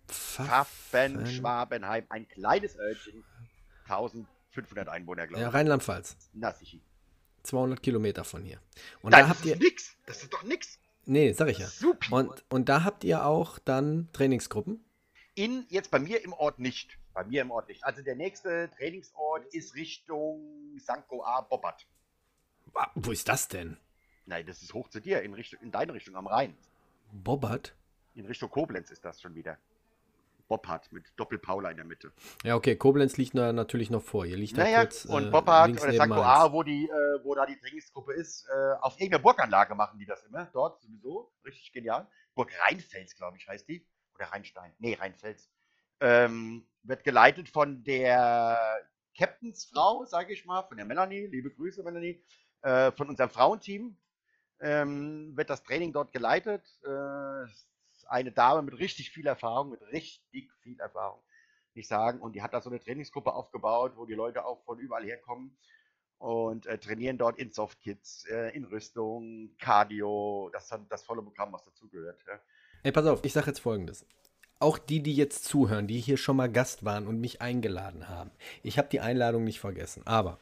[0.08, 2.06] Pfaffen- Pfaffen-Schwabenheim.
[2.08, 3.24] Ein kleines Örtchen.
[3.84, 5.54] 1500 Einwohner, glaube Ja, ich.
[5.54, 6.16] Rheinland-Pfalz.
[6.34, 6.78] Na, sicher.
[7.42, 8.60] 200 Kilometer von hier.
[9.02, 9.54] Und Nein, da das habt ihr.
[9.54, 9.96] ist nix.
[10.06, 10.78] Das ist doch nix.
[11.04, 11.66] Nee, sag ich ja.
[11.66, 12.12] Supi.
[12.12, 14.84] Und, und da habt ihr auch dann Trainingsgruppen?
[15.34, 16.98] In, jetzt bei mir im Ort nicht.
[17.14, 17.84] Bei mir im Ort nicht.
[17.84, 21.06] Also der nächste Trainingsort ist Richtung St.
[21.08, 21.48] Goar.
[22.74, 23.76] Ah, Wo ist das denn?
[24.26, 26.56] Nein, das ist hoch zu dir, in, Richtung, in deine Richtung am Rhein.
[27.12, 27.74] Bobbert?
[28.14, 29.58] In Richtung Koblenz ist das schon wieder.
[30.52, 32.12] Boppard mit Doppelpaula in der Mitte.
[32.44, 34.26] Ja, okay, Koblenz liegt da natürlich noch vor.
[34.26, 35.06] Ihr liegt Naja, kurz.
[35.06, 36.06] und äh, Boppard oder.
[36.06, 40.04] Goar, wo, die, äh, wo da die Trainingsgruppe ist, äh, auf irgendeiner Burganlage machen die
[40.04, 40.50] das immer.
[40.52, 41.32] Dort sowieso.
[41.46, 42.06] Richtig genial.
[42.34, 43.86] Burg Rheinfels, glaube ich, heißt die.
[44.14, 44.74] Oder Rheinstein.
[44.78, 45.48] Nee, Rheinfels.
[46.00, 48.58] Ähm, wird geleitet von der
[49.16, 51.28] Captainsfrau, sage ich mal, von der Melanie.
[51.28, 52.22] Liebe Grüße, Melanie.
[52.60, 53.96] Äh, von unserem Frauenteam
[54.60, 56.62] ähm, wird das Training dort geleitet.
[56.84, 57.46] Äh,
[58.08, 61.22] eine Dame mit richtig viel Erfahrung, mit richtig viel Erfahrung,
[61.74, 62.20] nicht sagen.
[62.20, 65.56] Und die hat da so eine Trainingsgruppe aufgebaut, wo die Leute auch von überall herkommen
[66.22, 71.52] und äh, trainieren dort in Softkits, äh, in Rüstung, Cardio, das ist das volle Programm,
[71.52, 72.20] was dazugehört.
[72.28, 72.38] Ja.
[72.84, 74.06] Ey, pass auf, ich sag jetzt folgendes.
[74.60, 78.30] Auch die, die jetzt zuhören, die hier schon mal Gast waren und mich eingeladen haben.
[78.62, 80.38] Ich habe die Einladung nicht vergessen, aber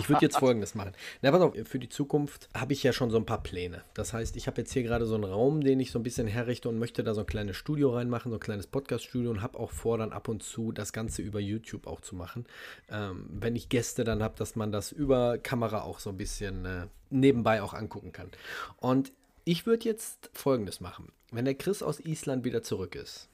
[0.00, 0.92] ich würde jetzt folgendes machen.
[1.22, 3.84] Na, pass auf, für die Zukunft habe ich ja schon so ein paar Pläne.
[3.94, 6.26] Das heißt, ich habe jetzt hier gerade so einen Raum, den ich so ein bisschen
[6.26, 9.58] herrichte und möchte da so ein kleines Studio reinmachen, so ein kleines Podcast-Studio und habe
[9.58, 12.46] auch vor, dann ab und zu das Ganze über YouTube auch zu machen.
[12.88, 16.64] Ähm, wenn ich Gäste dann habe, dass man das über Kamera auch so ein bisschen
[16.64, 18.30] äh, nebenbei auch angucken kann.
[18.78, 19.12] Und
[19.44, 21.12] ich würde jetzt folgendes machen.
[21.30, 23.28] Wenn der Chris aus Island wieder zurück ist,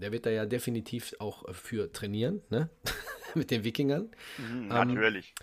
[0.00, 2.68] der wird da ja definitiv auch äh, für trainieren, ne?
[3.34, 4.10] mit den Wikingern.
[4.38, 5.34] Mhm, Ähm, natürlich.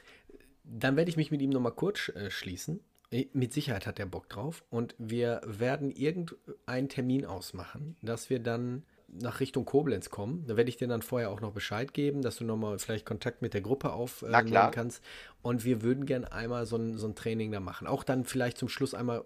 [0.71, 2.79] Dann werde ich mich mit ihm nochmal kurz äh, schließen.
[3.11, 4.63] Eh, Mit Sicherheit hat er Bock drauf.
[4.69, 10.45] Und wir werden irgendeinen Termin ausmachen, dass wir dann nach Richtung Koblenz kommen.
[10.47, 13.41] Da werde ich dir dann vorher auch noch Bescheid geben, dass du nochmal vielleicht Kontakt
[13.41, 14.69] mit der Gruppe aufnehmen klar.
[14.69, 15.03] kannst.
[15.41, 17.87] Und wir würden gern einmal so ein, so ein Training da machen.
[17.87, 19.25] Auch dann vielleicht zum Schluss einmal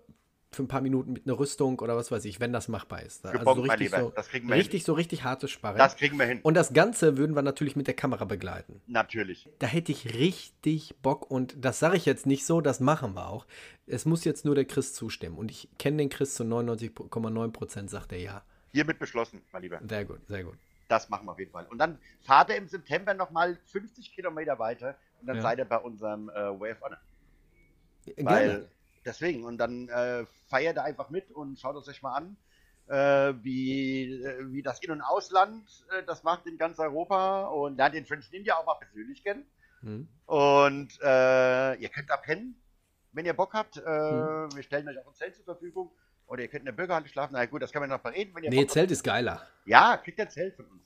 [0.55, 3.25] für ein paar Minuten mit einer Rüstung oder was weiß ich, wenn das machbar ist.
[3.25, 4.13] Also Gebombt, so richtig, so,
[4.53, 5.77] richtig, so richtig hartes Sparring.
[5.77, 6.39] Das kriegen wir hin.
[6.43, 8.81] Und das Ganze würden wir natürlich mit der Kamera begleiten.
[8.87, 9.49] natürlich.
[9.59, 13.27] Da hätte ich richtig Bock und das sage ich jetzt nicht so, das machen wir
[13.29, 13.45] auch.
[13.87, 17.89] Es muss jetzt nur der Chris zustimmen und ich kenne den Chris zu 99,9 Prozent,
[17.89, 18.43] sagt er ja.
[18.71, 19.79] Hiermit beschlossen, mein Lieber.
[19.87, 20.55] Sehr gut, sehr gut.
[20.87, 21.65] Das machen wir auf jeden Fall.
[21.69, 25.41] Und dann fahrt er im September nochmal 50 Kilometer weiter und dann Ja.
[25.41, 26.97] seid ihr bei unserem äh, of Honor.
[28.05, 28.29] Gerne.
[28.29, 28.69] Weil
[29.05, 29.43] deswegen.
[29.45, 32.37] Und dann äh, feiert er einfach mit und schaut es euch mal an,
[32.87, 37.77] äh, wie, äh, wie das In- und Ausland äh, das macht in ganz Europa und
[37.77, 39.45] lernt den French Ninja auch mal persönlich kennen.
[39.81, 40.07] Hm.
[40.25, 42.55] Und äh, ihr könnt da pennen,
[43.11, 43.77] wenn ihr Bock habt.
[43.77, 44.49] Äh, Hm.
[44.55, 45.91] Wir stellen euch auch ein Zelt zur Verfügung.
[46.27, 47.33] Oder ihr könnt in der Bürgerhalle schlafen.
[47.33, 49.39] Na gut, das kann man noch bereden, wenn ihr Nee, Bock Zelt ist geiler.
[49.41, 49.47] habt.
[49.65, 50.81] Ja, kriegt ihr ein Zelt von uns.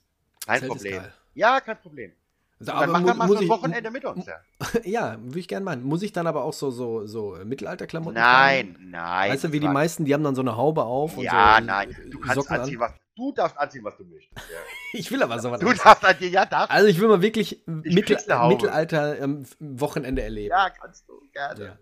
[0.45, 1.03] Kein Zelt Problem.
[1.35, 2.11] Ja, kein Problem.
[2.59, 4.25] Also, Dann mu- er mal so ein Wochenende mit uns.
[4.25, 4.35] Ja.
[4.83, 5.83] Ja, würde ich gerne machen.
[5.83, 8.89] Muss ich dann aber auch so, so, so Mittelalterklamotten Nein, tragen?
[8.89, 9.31] nein.
[9.31, 11.65] Weißt du, wie die meisten, die haben dann so eine Haube auf und Ja, so
[11.65, 11.91] nein.
[11.91, 14.49] äh, Du kannst Socken anziehen, was du darfst anziehen, was du möchtest.
[14.49, 14.57] Ja.
[14.93, 15.59] Ich will aber sowas.
[15.59, 15.83] Du anziehen.
[15.83, 16.71] darfst anziehen, ja, darfst.
[16.71, 18.17] Also ich will mal wirklich Mittel.
[18.47, 20.49] Mittelalter ähm, Wochenende erleben.
[20.49, 21.63] Ja, kannst du gerne.
[21.65, 21.77] Ja.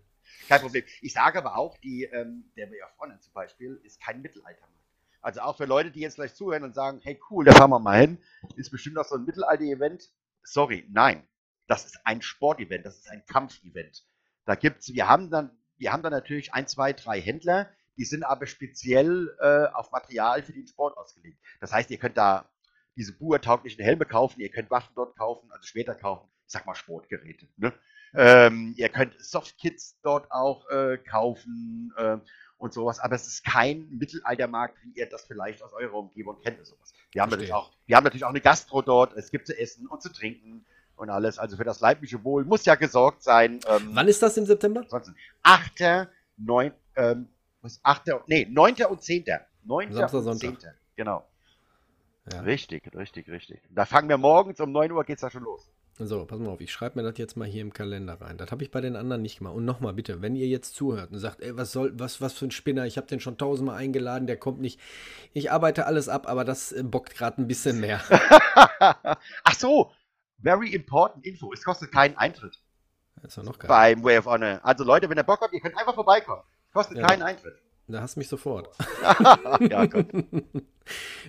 [0.49, 0.83] Kein Problem.
[1.01, 4.73] Ich sage aber auch, die, ähm, der Way of Honor zum Beispiel ist kein Mittelaltermarkt.
[5.21, 7.79] Also auch für Leute, die jetzt gleich zuhören und sagen, hey cool, da fahren wir
[7.79, 8.17] mal hin,
[8.55, 10.11] ist bestimmt auch so ein Mittelalter-Event.
[10.45, 11.27] Sorry, nein.
[11.67, 14.05] Das ist ein Sportevent, das ist ein Kampfevent.
[14.45, 18.23] Da gibt's, wir haben dann, wir haben dann natürlich ein, zwei, drei Händler, die sind
[18.23, 21.39] aber speziell äh, auf Material für den Sport ausgelegt.
[21.59, 22.49] Das heißt, ihr könnt da
[22.95, 26.75] diese buertauglichen Helme kaufen, ihr könnt Waffen dort kaufen, also Schwerter kaufen, ich sag mal
[26.75, 27.47] Sportgeräte.
[27.57, 27.73] Ne?
[28.13, 32.17] Ähm, ihr könnt Softkits dort auch äh, kaufen äh,
[32.57, 36.57] und sowas, aber es ist kein Mittelaltermarkt, wie ihr das vielleicht aus eurer Umgebung kennt.
[36.57, 36.93] oder Sowas.
[37.11, 39.87] Wir, haben natürlich auch, wir haben natürlich auch eine Gastro dort, es gibt zu essen
[39.87, 41.37] und zu trinken und alles.
[41.37, 43.59] Also für das leibliche Wohl muss ja gesorgt sein.
[43.67, 44.81] Ähm, Wann ist das im September?
[44.81, 47.27] Ansonsten 8., 9., ähm,
[47.61, 48.75] was, 8., nee, 9.
[48.89, 49.25] und 10.
[49.63, 49.93] 9.
[49.93, 50.61] Samstag, und Sonntag.
[50.61, 50.71] 10.
[50.95, 51.25] Genau.
[52.31, 52.41] Ja.
[52.41, 53.61] Richtig, richtig, richtig.
[53.69, 55.69] Da fangen wir morgens um 9 Uhr geht's da schon los.
[55.97, 58.37] So, pass mal auf, ich schreibe mir das jetzt mal hier im Kalender rein.
[58.37, 59.55] Das habe ich bei den anderen nicht gemacht.
[59.55, 62.45] Und nochmal bitte, wenn ihr jetzt zuhört und sagt, ey, was soll, was, was für
[62.45, 64.77] ein Spinner, ich habe den schon tausendmal eingeladen, der kommt nicht.
[65.31, 68.01] Ich arbeite alles ab, aber das äh, bockt gerade ein bisschen mehr.
[68.79, 69.93] Ach so,
[70.41, 71.53] very important Info.
[71.53, 72.59] Es kostet keinen Eintritt
[73.21, 73.69] Das ist ja noch geil.
[73.69, 74.59] beim Way of Honor.
[74.63, 76.43] Also Leute, wenn ihr Bock habt, ihr könnt einfach vorbeikommen.
[76.73, 77.07] Kostet Ja.
[77.07, 77.55] keinen Eintritt.
[77.87, 78.75] Da hast du mich sofort.
[79.61, 80.07] ja, Gott.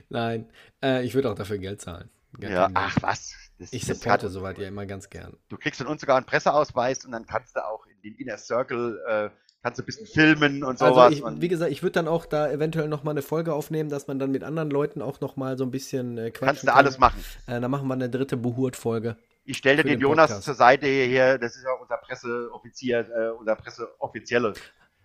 [0.09, 0.51] Nein,
[0.83, 2.11] äh, ich würde auch dafür Geld zahlen.
[2.41, 3.33] Gar Ja, ach was.
[3.59, 5.37] Das, ich das supporte soweit ja immer ganz gern.
[5.49, 8.37] Du kriegst von uns sogar einen Presseausweis und dann kannst du auch in den Inner
[8.37, 9.31] Circle, äh,
[9.63, 10.97] kannst du ein bisschen filmen und sowas.
[10.97, 13.89] Also ich, und wie gesagt, ich würde dann auch da eventuell nochmal eine Folge aufnehmen,
[13.89, 16.67] dass man dann mit anderen Leuten auch nochmal so ein bisschen äh, quatschen kannst du
[16.67, 16.77] kann.
[16.77, 17.25] alles machen.
[17.47, 19.17] Äh, dann machen wir eine dritte Buhurt-Folge.
[19.45, 20.45] Ich stelle den den Jonas Podcast.
[20.45, 24.55] zur Seite hier, das ist ja unser Presseoffizier, äh, unser Presseoffizielle.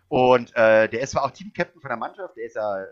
[0.10, 2.88] Und äh, der ist zwar auch Teamcaptain von der Mannschaft, der ist ja äh,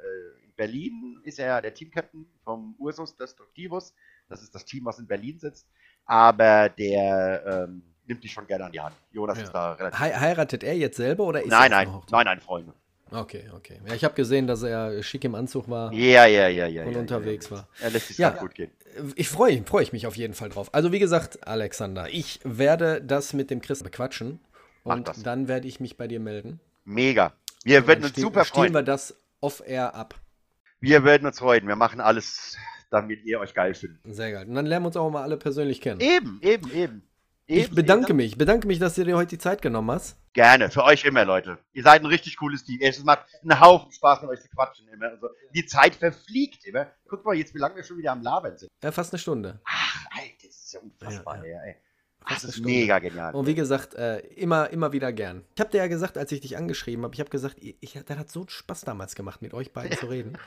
[0.46, 3.94] in Berlin, ist er ja der Teamcaptain vom Ursus Destructivus.
[4.30, 5.68] Das ist das Team, was in Berlin sitzt.
[6.06, 8.96] Aber der ähm, nimmt dich schon gerne an die Hand.
[9.12, 9.44] Jonas Ja.
[9.44, 10.00] ist da relativ.
[10.00, 12.74] Hei- heiratet er jetzt selber oder ist nein, er nein, nein, nein, Freunde.
[13.12, 13.80] Okay, okay.
[13.88, 16.84] Ja, ich habe gesehen, dass er schick im Anzug war Ja, ja, ja, ja.
[16.86, 17.68] und ja, unterwegs ja, war.
[17.82, 18.30] Er lässt sich Ja.
[18.30, 18.72] gut gehen.
[19.16, 20.70] Ich freue freu ich mich auf jeden Fall drauf.
[20.74, 24.40] Also wie gesagt, Alexander, ich werde das mit dem Chris bequatschen
[24.84, 26.60] und dann werde ich mich bei dir melden.
[26.86, 27.34] Mega.
[27.64, 28.74] Wir würden Dann uns super Stehen freuen.
[28.74, 30.16] wir das off-air ab.
[30.80, 31.68] Wir würden uns freuen.
[31.68, 32.58] Wir machen alles,
[32.90, 34.00] damit ihr euch geil findet.
[34.16, 34.48] Sehr geil.
[34.48, 36.00] Und dann lernen wir uns auch mal alle persönlich kennen.
[36.02, 37.04] Eben, eben, eben.
[37.46, 38.18] Ich Eben, bedanke eben.
[38.18, 38.38] mich.
[38.38, 40.18] bedanke mich, dass du dir heute die Zeit genommen hast.
[40.34, 41.58] Gerne, für euch immer, Leute.
[41.74, 42.78] Ihr seid ein richtig cooles Team.
[42.80, 45.08] Es macht einen Haufen Spaß, mit euch zu quatschen immer.
[45.10, 46.92] Also, die Zeit verfliegt immer.
[47.08, 48.70] Guck mal jetzt, wie lange wir schon wieder am Labern sind.
[48.84, 49.60] Ja, fast eine Stunde.
[49.66, 51.76] Ach, Alter, das ist ja unfassbar, Ja, ey.
[52.30, 52.72] Das ist Stunde.
[52.72, 53.34] mega genial.
[53.34, 55.44] Und wie gesagt, äh, immer, immer wieder gern.
[55.56, 58.00] Ich habe dir ja gesagt, als ich dich angeschrieben habe, ich habe gesagt, ich, ich,
[58.06, 60.38] das hat so Spaß damals gemacht, mit euch beiden zu reden.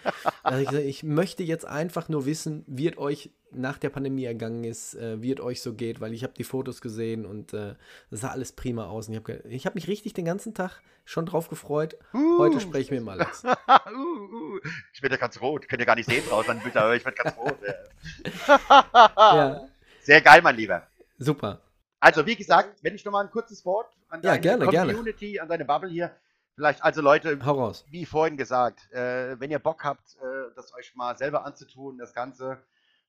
[0.44, 4.24] Hab ich, gesagt, ich möchte jetzt einfach nur wissen, wie es euch nach der Pandemie
[4.24, 7.52] ergangen ist, äh, wie es euch so geht, weil ich habe die Fotos gesehen und
[7.52, 7.74] äh,
[8.10, 9.08] das sah alles prima aus.
[9.08, 11.96] Und ich habe ich hab mich richtig den ganzen Tag schon drauf gefreut.
[12.38, 13.44] Heute spreche ich mit dem Alex.
[13.44, 14.60] uh, uh.
[14.92, 15.68] Ich werde ganz rot.
[15.68, 17.58] Könnt ihr gar nicht sehen draußen Bildern, aber ich werde ganz rot.
[17.66, 17.74] Ja.
[19.16, 19.68] Ja,
[20.00, 20.86] Sehr geil, mein Lieber.
[21.18, 21.60] super.
[22.02, 24.92] Also, wie gesagt, wenn ich noch mal ein kurzes Wort an deine gerne, gerne.
[24.92, 26.10] Community, an deine Bubble hier.
[26.56, 27.38] Vielleicht, also Leute,
[27.90, 32.12] wie vorhin gesagt, äh, wenn ihr Bock habt, äh, das euch mal selber anzutun, das
[32.12, 32.60] Ganze,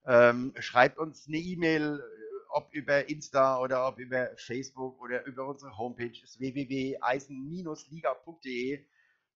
[0.05, 2.03] ähm, schreibt uns eine E-Mail, äh,
[2.49, 8.85] ob über Insta oder ob über Facebook oder über unsere Homepage www.eisen-liga.de.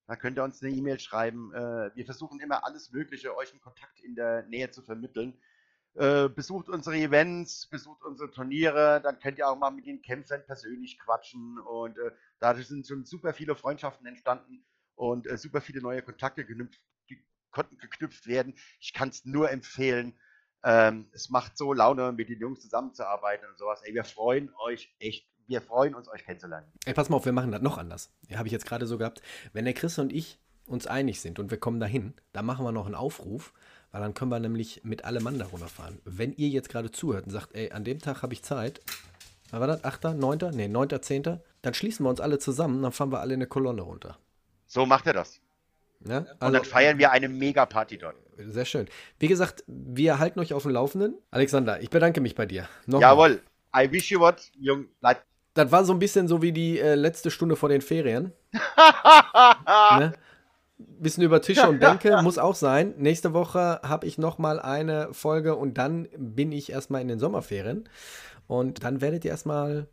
[0.06, 1.52] Da könnt ihr uns eine E-Mail schreiben.
[1.56, 5.34] Äh, wir versuchen immer alles Mögliche, euch einen Kontakt in der Nähe zu vermitteln.
[5.98, 10.46] Äh, besucht unsere Events, besucht unsere Turniere, dann könnt ihr auch mal mit den Kämpfern
[10.46, 15.82] persönlich quatschen und äh, dadurch sind schon super viele Freundschaften entstanden und äh, super viele
[15.82, 17.18] neue Kontakte genüpft, ge
[17.50, 18.54] konnten geknüpft werden.
[18.80, 20.20] Ich kann es nur empfehlen.
[20.64, 23.82] Ähm, es macht so Laune, mit den Jungs zusammenzuarbeiten und sowas.
[23.84, 26.72] Ey, wir freuen euch echt, wir freuen uns, euch kennenzulernen.
[26.86, 28.14] Ey, pass mal auf, wir machen das noch anders.
[28.28, 29.24] Ja, habe ich jetzt gerade so gehabt.
[29.52, 32.72] Wenn der Chris und ich uns einig sind und wir kommen dahin, dann machen wir
[32.72, 33.52] noch einen Aufruf,
[33.92, 36.00] weil dann können wir nämlich mit allem Mann da runterfahren.
[36.06, 38.82] Wenn ihr jetzt gerade zuhört und sagt, ey, an dem Tag habe ich Zeit,
[39.50, 39.84] was war das?
[39.84, 43.34] 8., 9., nee, 9., 10., dann schließen wir uns alle zusammen, dann fahren wir alle
[43.34, 44.18] in eine Kolonne runter.
[44.66, 45.40] So macht er das.
[46.06, 46.20] Ja?
[46.20, 48.16] Und Also, dann feiern wir eine Mega-Party dort.
[48.38, 48.88] sehr schön.
[49.20, 51.16] Wie gesagt, wir halten euch auf dem Laufenden.
[51.32, 52.68] Alexander, ich bedanke mich bei dir.
[52.86, 53.02] Nochmal.
[53.02, 53.42] Jawohl.
[53.76, 54.86] I wish you what, Jung.
[55.00, 55.24] Bleib.
[55.54, 58.32] Das war so ein bisschen so wie die äh, letzte Stunde vor den Ferien.
[59.98, 60.14] ne?
[60.80, 62.94] Bisschen über Tische und Bänke muss auch sein.
[62.98, 67.20] Nächste Woche habe ich noch mal eine Folge und dann bin ich erstmal in den
[67.20, 67.90] Sommerferien.
[68.46, 69.88] Und dann werdet ihr erstmal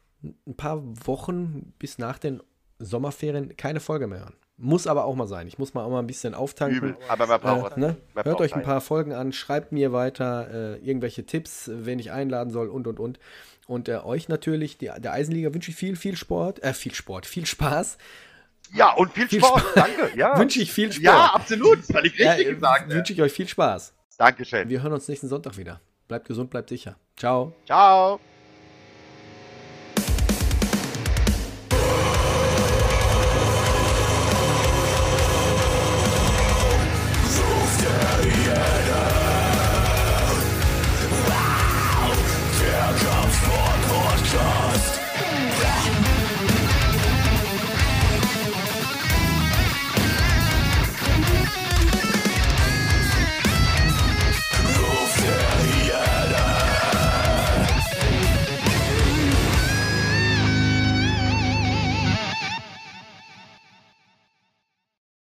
[0.47, 2.43] ein paar Wochen bis nach den
[2.79, 4.35] Sommerferien keine Folge mehr hören.
[4.57, 5.49] Muss aber auch mal sein.
[5.49, 6.77] Ich muss mal auch mal ein bisschen auftanken.
[6.77, 6.97] Übel.
[7.09, 7.97] Aber man braucht Äh, ne?
[8.15, 11.99] Man Hört braucht euch ein paar Folgen an, schreibt mir weiter äh, irgendwelche Tipps, wen
[11.99, 13.19] ich einladen soll und und und.
[13.67, 17.27] Und äh, euch natürlich, die, der Eisenliga, wünsche ich viel, viel Sport, äh, viel Sport,
[17.27, 17.99] viel Spaß.
[18.75, 19.61] Ja, und viel, Viel Sport.
[19.61, 19.75] Spaß.
[19.75, 20.11] Danke.
[20.17, 20.37] Ja.
[20.39, 21.05] Wünsche ich viel Sport.
[21.05, 21.79] Ja, absolut.
[21.89, 22.91] Das ich Ja, richtig äh, gesagt.
[22.91, 23.95] Wünsche ich euch viel Spaß.
[24.19, 24.69] Dankeschön.
[24.69, 25.81] Wir hören uns nächsten Sonntag wieder.
[26.09, 26.97] Bleibt gesund, bleibt sicher.
[27.17, 27.55] Ciao.
[27.67, 28.21] Ciao.